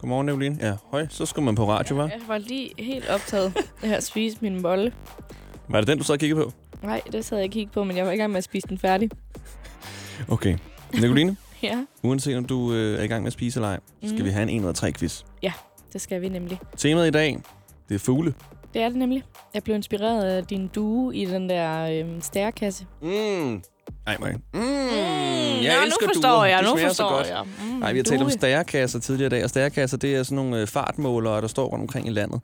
Godmorgen, 0.00 0.26
Nicoline. 0.26 0.58
Ja, 0.60 0.76
høj. 0.90 1.06
Så 1.10 1.26
skal 1.26 1.42
man 1.42 1.54
på 1.54 1.68
radio, 1.68 1.96
hva'? 2.06 2.10
Jeg 2.12 2.20
var 2.28 2.38
lige 2.38 2.70
helt 2.78 3.08
optaget 3.08 3.52
af 3.82 3.88
at 3.96 4.02
spise 4.04 4.36
min 4.40 4.62
bolle. 4.62 4.92
Var 5.68 5.78
det 5.80 5.88
den, 5.88 5.98
du 5.98 6.04
så 6.04 6.16
kiggede 6.16 6.40
på? 6.44 6.52
Nej, 6.82 7.00
det 7.12 7.24
sad 7.24 7.36
jeg 7.38 7.44
ikke 7.44 7.52
kigge 7.54 7.72
på, 7.72 7.84
men 7.84 7.96
jeg 7.96 8.06
var 8.06 8.12
i 8.12 8.16
gang 8.16 8.30
med 8.30 8.38
at 8.38 8.44
spise 8.44 8.68
den 8.68 8.78
færdig. 8.78 9.10
Okay. 10.28 10.56
Nicoline, 10.94 11.36
Ja, 11.62 11.84
uanset 12.02 12.36
om 12.36 12.44
du 12.44 12.72
øh, 12.72 12.98
er 12.98 13.02
i 13.02 13.06
gang 13.06 13.22
med 13.22 13.26
at 13.26 13.32
spise 13.32 13.58
eller 13.58 13.68
ej, 13.68 13.80
så 14.02 14.08
skal 14.08 14.14
Mhm. 14.18 14.24
vi 14.24 14.30
have 14.30 14.42
en 14.50 14.60
1 14.60 14.62
ud 14.64 14.68
af 14.68 14.74
3 14.74 14.92
quiz. 14.92 15.22
ja, 15.42 15.52
det 15.92 16.00
skal 16.00 16.20
vi 16.20 16.28
nemlig. 16.28 16.60
Temaet 16.76 17.06
i 17.08 17.10
dag, 17.10 17.38
det 17.88 17.94
er 17.94 17.98
fugle. 17.98 18.34
Det 18.74 18.82
er 18.82 18.88
det 18.88 18.96
nemlig. 18.98 19.22
Jeg 19.54 19.62
blev 19.62 19.76
inspireret 19.76 20.24
af 20.24 20.44
din 20.46 20.68
due 20.74 21.16
i 21.16 21.24
den 21.24 21.48
der 21.50 22.00
øhm, 22.04 22.20
stærkasse. 22.20 22.86
Mm. 23.02 23.62
Ej, 24.06 24.16
mig. 24.20 24.34
Mm. 24.54 24.60
Mm, 24.60 24.66
Jeg 25.62 25.76
nå, 25.76 25.84
elsker 25.84 26.06
nu 26.06 26.12
forstår 26.14 26.36
duer. 26.36 26.44
jeg, 26.44 26.62
nu 26.62 26.76
forstår 26.86 27.08
godt. 27.16 27.28
jeg. 27.28 27.42
Mm, 27.72 27.78
Nej, 27.78 27.92
vi 27.92 27.98
har 27.98 28.04
talt 28.04 28.20
om 28.20 28.26
due. 28.26 28.32
stærekasser 28.32 28.98
tidligere 28.98 29.26
i 29.26 29.30
dag, 29.30 29.44
og 29.44 29.50
stærekasser, 29.50 29.96
det 29.96 30.14
er 30.16 30.22
sådan 30.22 30.36
nogle 30.36 30.60
øh, 30.60 30.66
fartmålere, 30.66 31.40
der 31.40 31.46
står 31.46 31.66
rundt 31.66 31.82
omkring 31.82 32.06
i 32.06 32.10
landet. 32.10 32.40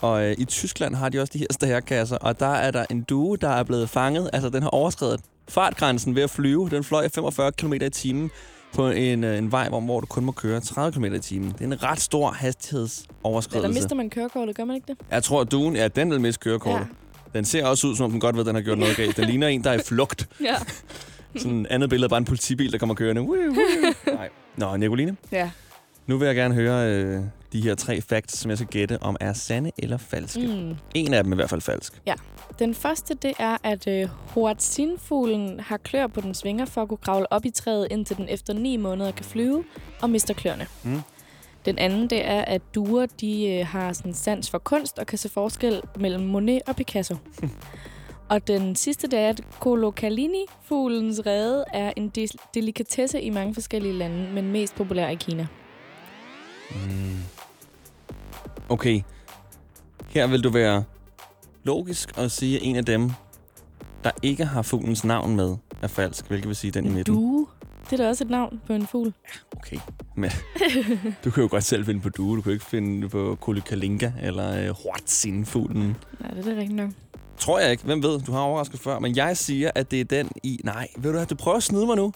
Og 0.00 0.24
øh, 0.24 0.34
i 0.38 0.44
Tyskland 0.44 0.94
har 0.94 1.08
de 1.08 1.20
også 1.20 1.30
de 1.32 1.38
her 1.38 1.46
stærekasser, 1.50 2.16
og 2.16 2.40
der 2.40 2.46
er 2.54 2.70
der 2.70 2.84
en 2.90 3.02
due, 3.02 3.36
der 3.36 3.48
er 3.48 3.62
blevet 3.62 3.90
fanget. 3.90 4.30
Altså, 4.32 4.48
den 4.50 4.62
har 4.62 4.70
overskrevet 4.70 5.20
fartgrænsen 5.48 6.14
ved 6.14 6.22
at 6.22 6.30
flyve. 6.30 6.68
Den 6.70 6.84
fløj 6.84 7.08
45 7.14 7.52
km 7.52 7.72
i 7.72 7.90
timen 7.90 8.30
på 8.74 8.88
en, 8.88 9.24
øh, 9.24 9.38
en 9.38 9.52
vej, 9.52 9.68
hvor, 9.68 9.80
hvor 9.80 10.00
du 10.00 10.06
kun 10.06 10.24
må 10.24 10.32
køre 10.32 10.60
30 10.60 10.92
km 10.92 11.04
i 11.04 11.18
timen. 11.18 11.50
Det 11.52 11.60
er 11.60 11.64
en 11.64 11.82
ret 11.82 12.00
stor 12.00 12.28
Eller 12.28 12.38
hastighedsoverskridelse. 12.38 13.68
mister 13.80 13.94
man 13.96 14.10
kørekortet, 14.10 14.56
gør 14.56 14.64
man 14.64 14.76
ikke 14.76 14.86
det? 14.88 14.96
Jeg 15.10 15.22
tror, 15.22 15.40
at 15.40 15.52
duen, 15.52 15.76
ja, 15.76 15.88
den 15.88 16.10
vil 16.10 16.20
miste 16.20 16.40
kørekortet. 16.40 16.78
Ja. 16.80 16.84
Den 17.34 17.44
ser 17.44 17.66
også 17.66 17.86
ud, 17.86 17.96
som 17.96 18.04
om 18.04 18.10
den 18.10 18.20
godt 18.20 18.36
ved, 18.36 18.40
at 18.42 18.46
den 18.46 18.54
har 18.54 18.62
gjort 18.62 18.78
noget 18.78 18.96
galt. 18.96 19.16
Den 19.16 19.24
ligner 19.30 19.48
en, 19.48 19.64
der 19.64 19.70
er 19.70 19.74
i 19.74 19.82
flugt. 19.86 20.28
Ja. 20.40 20.54
Sådan 21.36 21.60
et 21.60 21.66
andet 21.70 21.90
billede 21.90 22.04
er 22.06 22.08
bare 22.08 22.18
en 22.18 22.24
politibil, 22.24 22.72
der 22.72 22.78
kommer 22.78 22.94
kørende. 22.94 23.22
Woo, 23.22 23.36
woo. 23.36 23.54
Nej. 24.14 24.28
Nå, 24.56 24.76
Nicoline, 24.76 25.16
Ja. 25.32 25.50
nu 26.06 26.18
vil 26.18 26.26
jeg 26.26 26.34
gerne 26.34 26.54
høre 26.54 26.92
øh, 26.94 27.20
de 27.52 27.60
her 27.60 27.74
tre 27.74 28.00
facts, 28.00 28.38
som 28.38 28.50
jeg 28.50 28.58
skal 28.58 28.68
gætte, 28.70 29.02
om 29.02 29.16
er 29.20 29.32
sande 29.32 29.70
eller 29.78 29.96
falske. 29.96 30.46
Mm. 30.46 30.74
En 30.94 31.14
af 31.14 31.22
dem 31.24 31.32
er 31.32 31.36
i 31.36 31.38
hvert 31.38 31.50
fald 31.50 31.60
falsk. 31.60 31.92
Ja. 32.06 32.14
Den 32.58 32.74
første, 32.74 33.14
det 33.14 33.32
er, 33.38 33.56
at 33.64 33.86
øh, 33.86 34.08
Hoatzin-fuglen 34.34 35.60
har 35.60 35.76
klør 35.76 36.06
på 36.06 36.20
den 36.20 36.34
svinger 36.34 36.64
for 36.64 36.82
at 36.82 36.88
kunne 36.88 36.98
kravle 36.98 37.32
op 37.32 37.44
i 37.44 37.50
træet, 37.50 37.88
indtil 37.90 38.16
den 38.16 38.28
efter 38.28 38.52
ni 38.54 38.76
måneder 38.76 39.10
kan 39.10 39.24
flyve 39.24 39.64
og 40.00 40.10
mister 40.10 40.34
kløerne. 40.34 40.66
Mm. 40.82 41.00
Den 41.64 41.78
anden, 41.78 42.10
det 42.10 42.26
er, 42.26 42.40
at 42.40 42.62
duer, 42.74 43.06
de 43.20 43.48
øh, 43.48 43.66
har 43.66 43.92
sådan 43.92 44.14
sans 44.14 44.50
for 44.50 44.58
kunst 44.58 44.98
og 44.98 45.06
kan 45.06 45.18
se 45.18 45.28
forskel 45.28 45.82
mellem 45.96 46.22
Monet 46.24 46.62
og 46.66 46.76
Picasso. 46.76 47.16
og 48.30 48.48
den 48.48 48.76
sidste, 48.76 49.06
det 49.06 49.18
er, 49.18 49.28
at 49.28 49.40
Colokalini-fuglens 49.60 51.26
rede 51.26 51.64
er 51.72 51.92
en 51.96 52.08
de- 52.08 52.28
delikatesse 52.54 53.20
i 53.20 53.30
mange 53.30 53.54
forskellige 53.54 53.94
lande, 53.94 54.28
men 54.32 54.52
mest 54.52 54.74
populær 54.74 55.08
i 55.08 55.14
Kina. 55.14 55.46
Mm. 56.70 57.16
Okay. 58.68 59.00
Her 60.08 60.26
vil 60.26 60.44
du 60.44 60.50
være 60.50 60.84
logisk 61.64 62.18
og 62.18 62.30
sige, 62.30 62.56
at 62.56 62.62
en 62.66 62.76
af 62.76 62.84
dem, 62.84 63.10
der 64.04 64.10
ikke 64.22 64.44
har 64.44 64.62
fuglens 64.62 65.04
navn 65.04 65.36
med, 65.36 65.56
er 65.82 65.86
falsk. 65.86 66.28
Hvilket 66.28 66.48
vil 66.48 66.56
sige 66.56 66.70
den 66.70 66.86
i 66.86 66.88
midten. 66.88 67.14
Due, 67.14 67.46
det 67.90 68.00
er 68.00 68.04
da 68.04 68.08
også 68.08 68.24
et 68.24 68.30
navn 68.30 68.60
på 68.66 68.72
en 68.72 68.86
fugl. 68.86 69.12
Okay, 69.56 69.76
men 70.16 70.30
du 71.24 71.30
kan 71.30 71.42
jo 71.42 71.48
godt 71.50 71.64
selv 71.64 71.84
finde 71.84 72.00
på 72.00 72.08
due. 72.08 72.36
Du 72.36 72.42
kan 72.42 72.50
jo 72.50 72.54
ikke 72.54 72.64
finde 72.66 73.08
på 73.08 73.38
Kolikalinka 73.40 74.10
eller 74.22 74.68
øh, 74.68 74.74
Huatzin-fuglen. 74.74 75.96
Nej, 76.20 76.30
det 76.30 76.46
er 76.46 76.54
da 76.54 76.60
rigtigt 76.60 76.76
nok. 76.76 76.90
Tror 77.38 77.58
jeg 77.58 77.70
ikke. 77.70 77.84
Hvem 77.84 78.02
ved? 78.02 78.20
Du 78.20 78.32
har 78.32 78.40
overrasket 78.40 78.80
før. 78.80 78.98
Men 78.98 79.16
jeg 79.16 79.36
siger, 79.36 79.70
at 79.74 79.90
det 79.90 80.00
er 80.00 80.04
den 80.04 80.30
i... 80.42 80.60
Nej, 80.64 80.88
ved 80.96 81.10
du 81.10 81.16
hvad? 81.16 81.26
Du 81.26 81.34
prøver 81.34 81.56
at 81.56 81.62
snyde 81.62 81.86
mig 81.86 81.96
nu. 81.96 82.12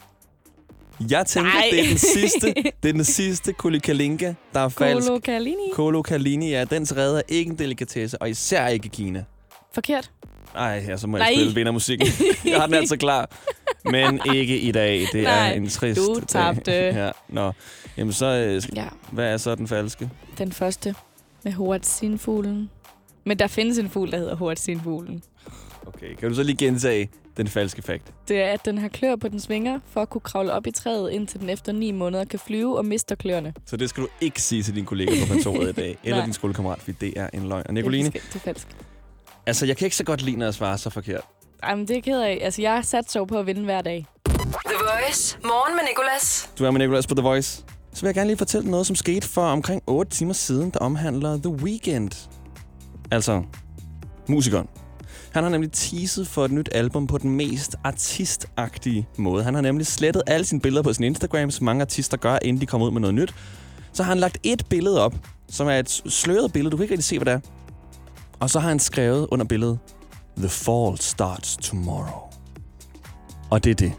Jeg 1.11 1.27
tænker, 1.27 1.51
Nej. 1.53 1.69
det 1.71 1.81
er 1.85 1.89
den 1.89 1.99
sidste, 2.19 2.47
det 2.83 2.89
er 2.89 2.93
den 2.93 3.05
sidste 3.05 3.53
Kolikalinka, 3.53 4.35
der 4.55 4.61
er 4.61 4.69
falsk. 4.69 5.09
Colokalini? 5.09 5.71
Kolo 5.73 6.03
Kalini, 6.03 6.51
ja, 6.51 6.65
dens 6.65 6.97
redder 6.97 7.19
er 7.19 7.23
ikke 7.29 7.51
en 7.51 7.59
delikatesse, 7.59 8.23
og 8.23 8.31
især 8.31 8.67
ikke 8.67 8.87
i 8.87 8.89
Kina. 8.89 9.25
Forkert. 9.75 10.11
Ej, 10.55 10.85
ja, 10.89 10.97
så 10.97 11.07
må 11.07 11.17
jeg 11.17 11.27
Nej. 11.27 11.35
spille 11.35 11.55
vindermusikken. 11.55 12.07
jeg 12.45 12.61
har 12.61 12.67
den 12.67 12.75
altså 12.75 12.97
klar. 12.97 13.31
Men 13.85 14.21
ikke 14.35 14.59
i 14.61 14.73
dag. 14.73 15.07
Det 15.13 15.21
er 15.21 15.25
Nej, 15.25 15.53
en 15.53 15.69
trist 15.69 16.01
du 16.01 16.15
dag. 16.15 16.27
tabte. 16.29 16.73
Ja, 17.03 17.11
nå. 17.29 17.53
Jamen 17.97 18.13
så, 18.13 18.27
øh, 18.27 18.63
Ja. 18.77 18.87
hvad 19.13 19.33
er 19.33 19.37
så 19.37 19.55
den 19.55 19.69
falske? 19.69 20.11
Den 20.39 20.53
første 20.53 20.95
med 21.45 21.53
Hoatzin-fuglen. 21.53 22.71
Men 23.25 23.39
der 23.39 23.47
findes 23.47 23.79
en 23.79 23.89
fugl, 23.91 24.11
der 24.11 24.19
hedder 24.19 24.37
Hoatzin-fuglen. 24.37 25.23
Okay, 25.87 26.15
kan 26.15 26.29
du 26.29 26.35
så 26.35 26.43
lige 26.43 26.57
gentage 26.57 27.11
den 27.37 27.49
falske 27.49 27.83
fakt? 27.83 28.13
Det 28.29 28.43
er, 28.43 28.47
at 28.53 28.65
den 28.65 28.79
har 28.79 28.89
klør 28.89 29.17
på 29.17 29.29
dens 29.29 29.49
vinger, 29.49 29.81
for 29.91 30.03
at 30.03 30.11
kunne 30.11 30.21
kravle 30.21 30.53
op 30.53 30.67
i 30.67 30.71
træet, 30.71 31.11
indtil 31.11 31.41
den 31.41 31.51
efter 31.51 31.73
ni 31.73 31.91
måneder 31.91 32.25
kan 32.25 32.39
flyve 32.39 32.79
og 32.79 32.85
mister 32.85 33.15
kløerne. 33.15 33.55
Så 33.67 33.77
det 33.77 33.89
skal 33.91 34.03
du 34.03 34.09
ikke 34.21 34.43
sige 34.43 34.63
til 34.63 34.75
din 34.75 34.85
kollega 34.85 35.11
på 35.27 35.33
kontoret 35.35 35.69
i 35.69 35.73
dag, 35.73 35.99
eller 36.05 36.17
Nej. 36.17 36.25
din 36.25 36.35
skolekammerat, 36.35 36.79
fordi 36.79 36.97
det 37.01 37.13
er 37.17 37.29
en 37.35 37.49
løgn. 37.49 37.67
Og 37.67 37.75
Nicoline, 37.75 38.05
Det 38.11 38.15
er, 38.17 38.21
det 38.27 38.35
er 38.35 38.39
falsk. 38.39 38.69
Altså 39.47 39.67
jeg 39.67 39.77
kan 39.77 39.87
ikke 39.87 39.97
så 39.97 40.05
godt 40.05 40.23
lide, 40.23 40.37
når 40.37 40.47
jeg 40.47 40.55
svarer 40.55 40.77
så 40.77 40.91
forkert. 40.91 41.21
Jamen, 41.65 41.83
det 41.83 41.91
er 41.91 41.95
jeg 41.95 42.05
ked 42.05 42.21
af. 42.21 42.39
Altså, 42.43 42.63
jeg 42.63 42.73
har 42.73 42.83
sat 42.83 43.11
så 43.11 43.25
på 43.25 43.39
at 43.39 43.47
vinde 43.47 43.65
hver 43.65 43.83
dag. 43.83 44.07
The 44.25 44.35
Voice. 44.67 45.39
Morgen 45.45 45.77
med 45.77 45.83
Nicolas. 45.89 46.51
Du 46.59 46.65
er 46.65 46.71
med 46.71 46.81
Nicolas 46.81 47.07
på 47.07 47.15
The 47.15 47.23
Voice. 47.23 47.65
Så 47.93 48.01
vil 48.01 48.09
jeg 48.09 48.15
gerne 48.15 48.29
lige 48.29 48.37
fortælle 48.37 48.71
noget, 48.71 48.87
som 48.87 48.97
skete 48.97 49.29
for 49.29 49.43
omkring 49.43 49.83
8 49.87 50.11
timer 50.11 50.33
siden, 50.33 50.71
der 50.71 50.79
omhandler 50.79 51.37
The 51.37 51.49
Weeknd. 51.49 52.29
Altså, 53.11 53.43
musikeren. 54.29 54.67
Han 55.33 55.43
har 55.43 55.51
nemlig 55.51 55.73
teaset 55.73 56.29
for 56.29 56.45
et 56.45 56.51
nyt 56.51 56.69
album 56.73 57.07
på 57.07 57.19
den 57.19 57.31
mest 57.31 57.77
artistagtige 57.85 59.09
måde. 59.19 59.45
Han 59.45 59.55
har 59.55 59.61
nemlig 59.61 59.87
slettet 59.87 60.23
alle 60.27 60.47
sine 60.47 60.61
billeder 60.61 60.83
på 60.83 60.93
sin 60.93 61.05
Instagram, 61.05 61.51
som 61.51 61.65
mange 61.65 61.81
artister 61.83 62.17
gør, 62.17 62.39
inden 62.43 62.61
de 62.61 62.67
kommer 62.67 62.87
ud 62.87 62.93
med 62.93 63.01
noget 63.01 63.15
nyt. 63.15 63.35
Så 63.93 64.03
har 64.03 64.11
han 64.11 64.19
lagt 64.19 64.39
et 64.43 64.67
billede 64.71 65.05
op, 65.05 65.15
som 65.51 65.67
er 65.69 65.79
et 65.79 65.91
sløret 65.91 66.53
billede. 66.53 66.71
Du 66.71 66.77
kan 66.77 66.85
ikke 66.85 66.93
rigtig 66.93 67.05
se, 67.05 67.19
hvad 67.19 67.27
det 67.27 67.33
er. 67.33 67.41
Og 68.43 68.51
så 68.51 68.61
har 68.61 68.69
han 68.69 68.79
skrevet 68.79 69.27
under 69.31 69.47
billedet, 69.47 69.79
The 70.37 70.49
fall 70.49 70.99
starts 70.99 71.57
tomorrow. 71.57 72.31
Og 73.51 73.65
det 73.65 73.71
er 73.71 73.75
det. 73.75 73.93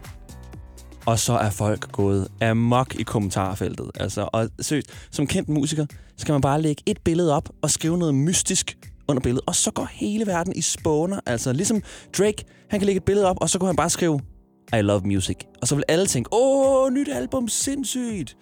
Og 1.06 1.18
så 1.18 1.32
er 1.32 1.50
folk 1.50 1.92
gået 1.92 2.28
amok 2.42 2.94
i 2.94 3.02
kommentarfeltet. 3.02 3.90
Altså, 4.00 4.28
og 4.32 4.48
seriøst, 4.60 4.90
som 5.10 5.26
kendt 5.26 5.48
musiker, 5.48 5.86
så 6.16 6.26
kan 6.26 6.32
man 6.32 6.40
bare 6.40 6.62
lægge 6.62 6.82
et 6.86 6.98
billede 7.04 7.36
op 7.36 7.48
og 7.62 7.70
skrive 7.70 7.98
noget 7.98 8.14
mystisk 8.14 8.78
under 9.08 9.20
billedet. 9.20 9.44
Og 9.46 9.54
så 9.54 9.70
går 9.70 9.88
hele 9.90 10.26
verden 10.26 10.52
i 10.56 10.60
spåner. 10.60 11.20
Altså, 11.26 11.52
ligesom 11.52 11.82
Drake, 12.18 12.44
han 12.70 12.80
kan 12.80 12.86
lægge 12.86 12.98
et 12.98 13.04
billede 13.04 13.26
op, 13.26 13.36
og 13.40 13.50
så 13.50 13.58
kan 13.58 13.66
han 13.66 13.76
bare 13.76 13.90
skrive, 13.90 14.20
I 14.72 14.80
love 14.80 15.00
music. 15.04 15.36
Og 15.62 15.68
så 15.68 15.74
vil 15.74 15.84
alle 15.88 16.06
tænke, 16.06 16.30
åh, 16.32 16.92
nyt 16.92 17.08
album, 17.12 17.48
sindssygt. 17.48 18.36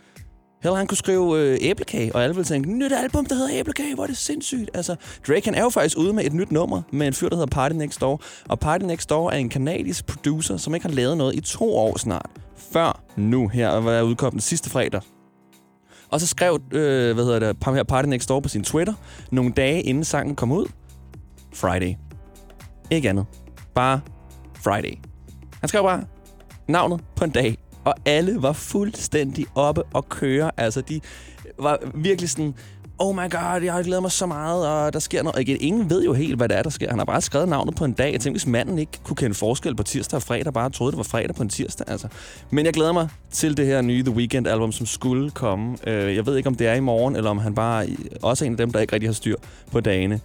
Hell, 0.62 0.76
han 0.76 0.86
kunne 0.86 0.98
skrive 0.98 1.38
øh, 1.38 1.58
æblekage, 1.60 2.14
og 2.14 2.22
alle 2.22 2.34
ville 2.34 2.44
tænke, 2.44 2.70
nyt 2.70 2.92
album, 2.92 3.26
der 3.26 3.34
hedder 3.34 3.50
æblekage, 3.52 3.94
hvor 3.94 4.02
er 4.02 4.06
det 4.06 4.16
sindssygt. 4.16 4.70
Altså, 4.74 4.96
Drake 5.28 5.44
han 5.44 5.54
er 5.54 5.62
jo 5.62 5.68
faktisk 5.68 5.98
ude 5.98 6.12
med 6.12 6.24
et 6.24 6.32
nyt 6.32 6.52
nummer 6.52 6.82
med 6.90 7.06
en 7.06 7.12
fyr, 7.12 7.28
der 7.28 7.36
hedder 7.36 7.50
Party 7.50 7.74
Next 7.74 8.00
Door. 8.00 8.20
Og 8.48 8.60
Party 8.60 8.84
Next 8.84 9.10
Door 9.10 9.30
er 9.30 9.36
en 9.36 9.48
kanadisk 9.48 10.06
producer, 10.06 10.56
som 10.56 10.74
ikke 10.74 10.86
har 10.86 10.94
lavet 10.94 11.16
noget 11.16 11.34
i 11.34 11.40
to 11.40 11.76
år 11.76 11.98
snart. 11.98 12.30
Før 12.72 13.02
nu 13.16 13.48
her, 13.48 13.68
og 13.68 13.94
jeg 13.94 14.04
udkom 14.04 14.30
den 14.30 14.40
sidste 14.40 14.70
fredag. 14.70 15.00
Og 16.08 16.20
så 16.20 16.26
skrev, 16.26 16.60
øh, 16.72 17.14
hvad 17.14 17.24
hedder 17.24 17.38
det, 17.38 17.56
ham 17.62 17.74
her 17.74 17.82
Party 17.82 18.08
Next 18.08 18.28
Door 18.28 18.40
på 18.40 18.48
sin 18.48 18.64
Twitter, 18.64 18.94
nogle 19.30 19.52
dage 19.52 19.82
inden 19.82 20.04
sangen 20.04 20.36
kom 20.36 20.52
ud. 20.52 20.66
Friday. 21.54 21.94
Ikke 22.90 23.08
andet. 23.08 23.26
Bare 23.74 24.00
Friday. 24.54 24.98
Han 25.60 25.68
skrev 25.68 25.82
bare 25.82 26.04
navnet 26.68 27.00
på 27.16 27.24
en 27.24 27.30
dag, 27.30 27.61
og 27.84 27.94
alle 28.04 28.42
var 28.42 28.52
fuldstændig 28.52 29.46
oppe 29.54 29.82
og 29.82 30.08
køre. 30.08 30.50
Altså, 30.56 30.80
de 30.80 31.00
var 31.58 31.78
virkelig 31.94 32.30
sådan, 32.30 32.54
oh 32.98 33.14
my 33.14 33.30
god, 33.30 33.62
jeg 33.62 33.72
har 33.72 33.82
glædet 33.82 34.02
mig 34.02 34.12
så 34.12 34.26
meget, 34.26 34.68
og 34.68 34.92
der 34.92 34.98
sker 34.98 35.22
noget. 35.22 35.34
Og 35.34 35.42
igen, 35.42 35.56
ingen 35.60 35.90
ved 35.90 36.04
jo 36.04 36.12
helt, 36.12 36.36
hvad 36.36 36.48
det 36.48 36.58
er, 36.58 36.62
der 36.62 36.70
sker. 36.70 36.88
Han 36.88 36.98
har 36.98 37.04
bare 37.04 37.20
skrevet 37.20 37.48
navnet 37.48 37.74
på 37.74 37.84
en 37.84 37.92
dag. 37.92 38.12
Jeg 38.12 38.20
tænkte, 38.20 38.38
hvis 38.38 38.46
manden 38.46 38.78
ikke 38.78 38.92
kunne 39.04 39.16
kende 39.16 39.34
forskel 39.34 39.76
på 39.76 39.82
tirsdag 39.82 40.16
og 40.16 40.22
fredag, 40.22 40.52
bare 40.52 40.70
troede, 40.70 40.92
det 40.92 40.96
var 40.96 41.04
fredag 41.04 41.34
på 41.34 41.42
en 41.42 41.48
tirsdag. 41.48 41.88
Altså. 41.90 42.08
Men 42.50 42.64
jeg 42.66 42.72
glæder 42.72 42.92
mig 42.92 43.08
til 43.30 43.56
det 43.56 43.66
her 43.66 43.80
nye 43.80 44.04
The 44.04 44.14
Weeknd-album, 44.14 44.72
som 44.72 44.86
skulle 44.86 45.30
komme. 45.30 45.76
Øh, 45.86 46.16
jeg 46.16 46.26
ved 46.26 46.36
ikke, 46.36 46.46
om 46.46 46.54
det 46.54 46.66
er 46.66 46.74
i 46.74 46.80
morgen, 46.80 47.16
eller 47.16 47.30
om 47.30 47.38
han 47.38 47.54
bare 47.54 47.86
også 48.22 48.44
er 48.44 48.46
en 48.46 48.52
af 48.52 48.56
dem, 48.56 48.72
der 48.72 48.80
ikke 48.80 48.92
rigtig 48.92 49.08
har 49.08 49.14
styr 49.14 49.36
på 49.72 49.80
dagene. 49.80 50.20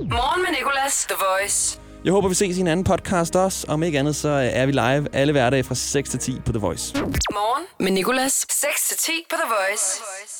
Morgen 0.00 0.42
med 0.42 0.50
Nicolas. 0.58 1.06
The 1.08 1.16
Voice. 1.18 1.87
Jeg 2.04 2.12
håber, 2.12 2.28
vi 2.28 2.34
ses 2.34 2.56
i 2.58 2.60
en 2.60 2.66
anden 2.66 2.84
podcast 2.84 3.36
også. 3.36 3.66
Om 3.68 3.82
ikke 3.82 3.98
andet, 3.98 4.16
så 4.16 4.28
er 4.28 4.66
vi 4.66 4.72
live 4.72 5.08
alle 5.12 5.32
hverdage 5.32 5.64
fra 5.64 5.74
6 5.74 6.10
til 6.10 6.18
10 6.18 6.40
på 6.46 6.52
The 6.52 6.60
Voice. 6.60 6.94
Morgen 7.32 7.66
med 7.80 7.92
Nicolas. 7.92 8.46
6 8.50 8.88
til 8.88 8.96
10 8.96 9.12
på 9.30 9.36
The 9.36 9.54
Voice. 9.54 10.37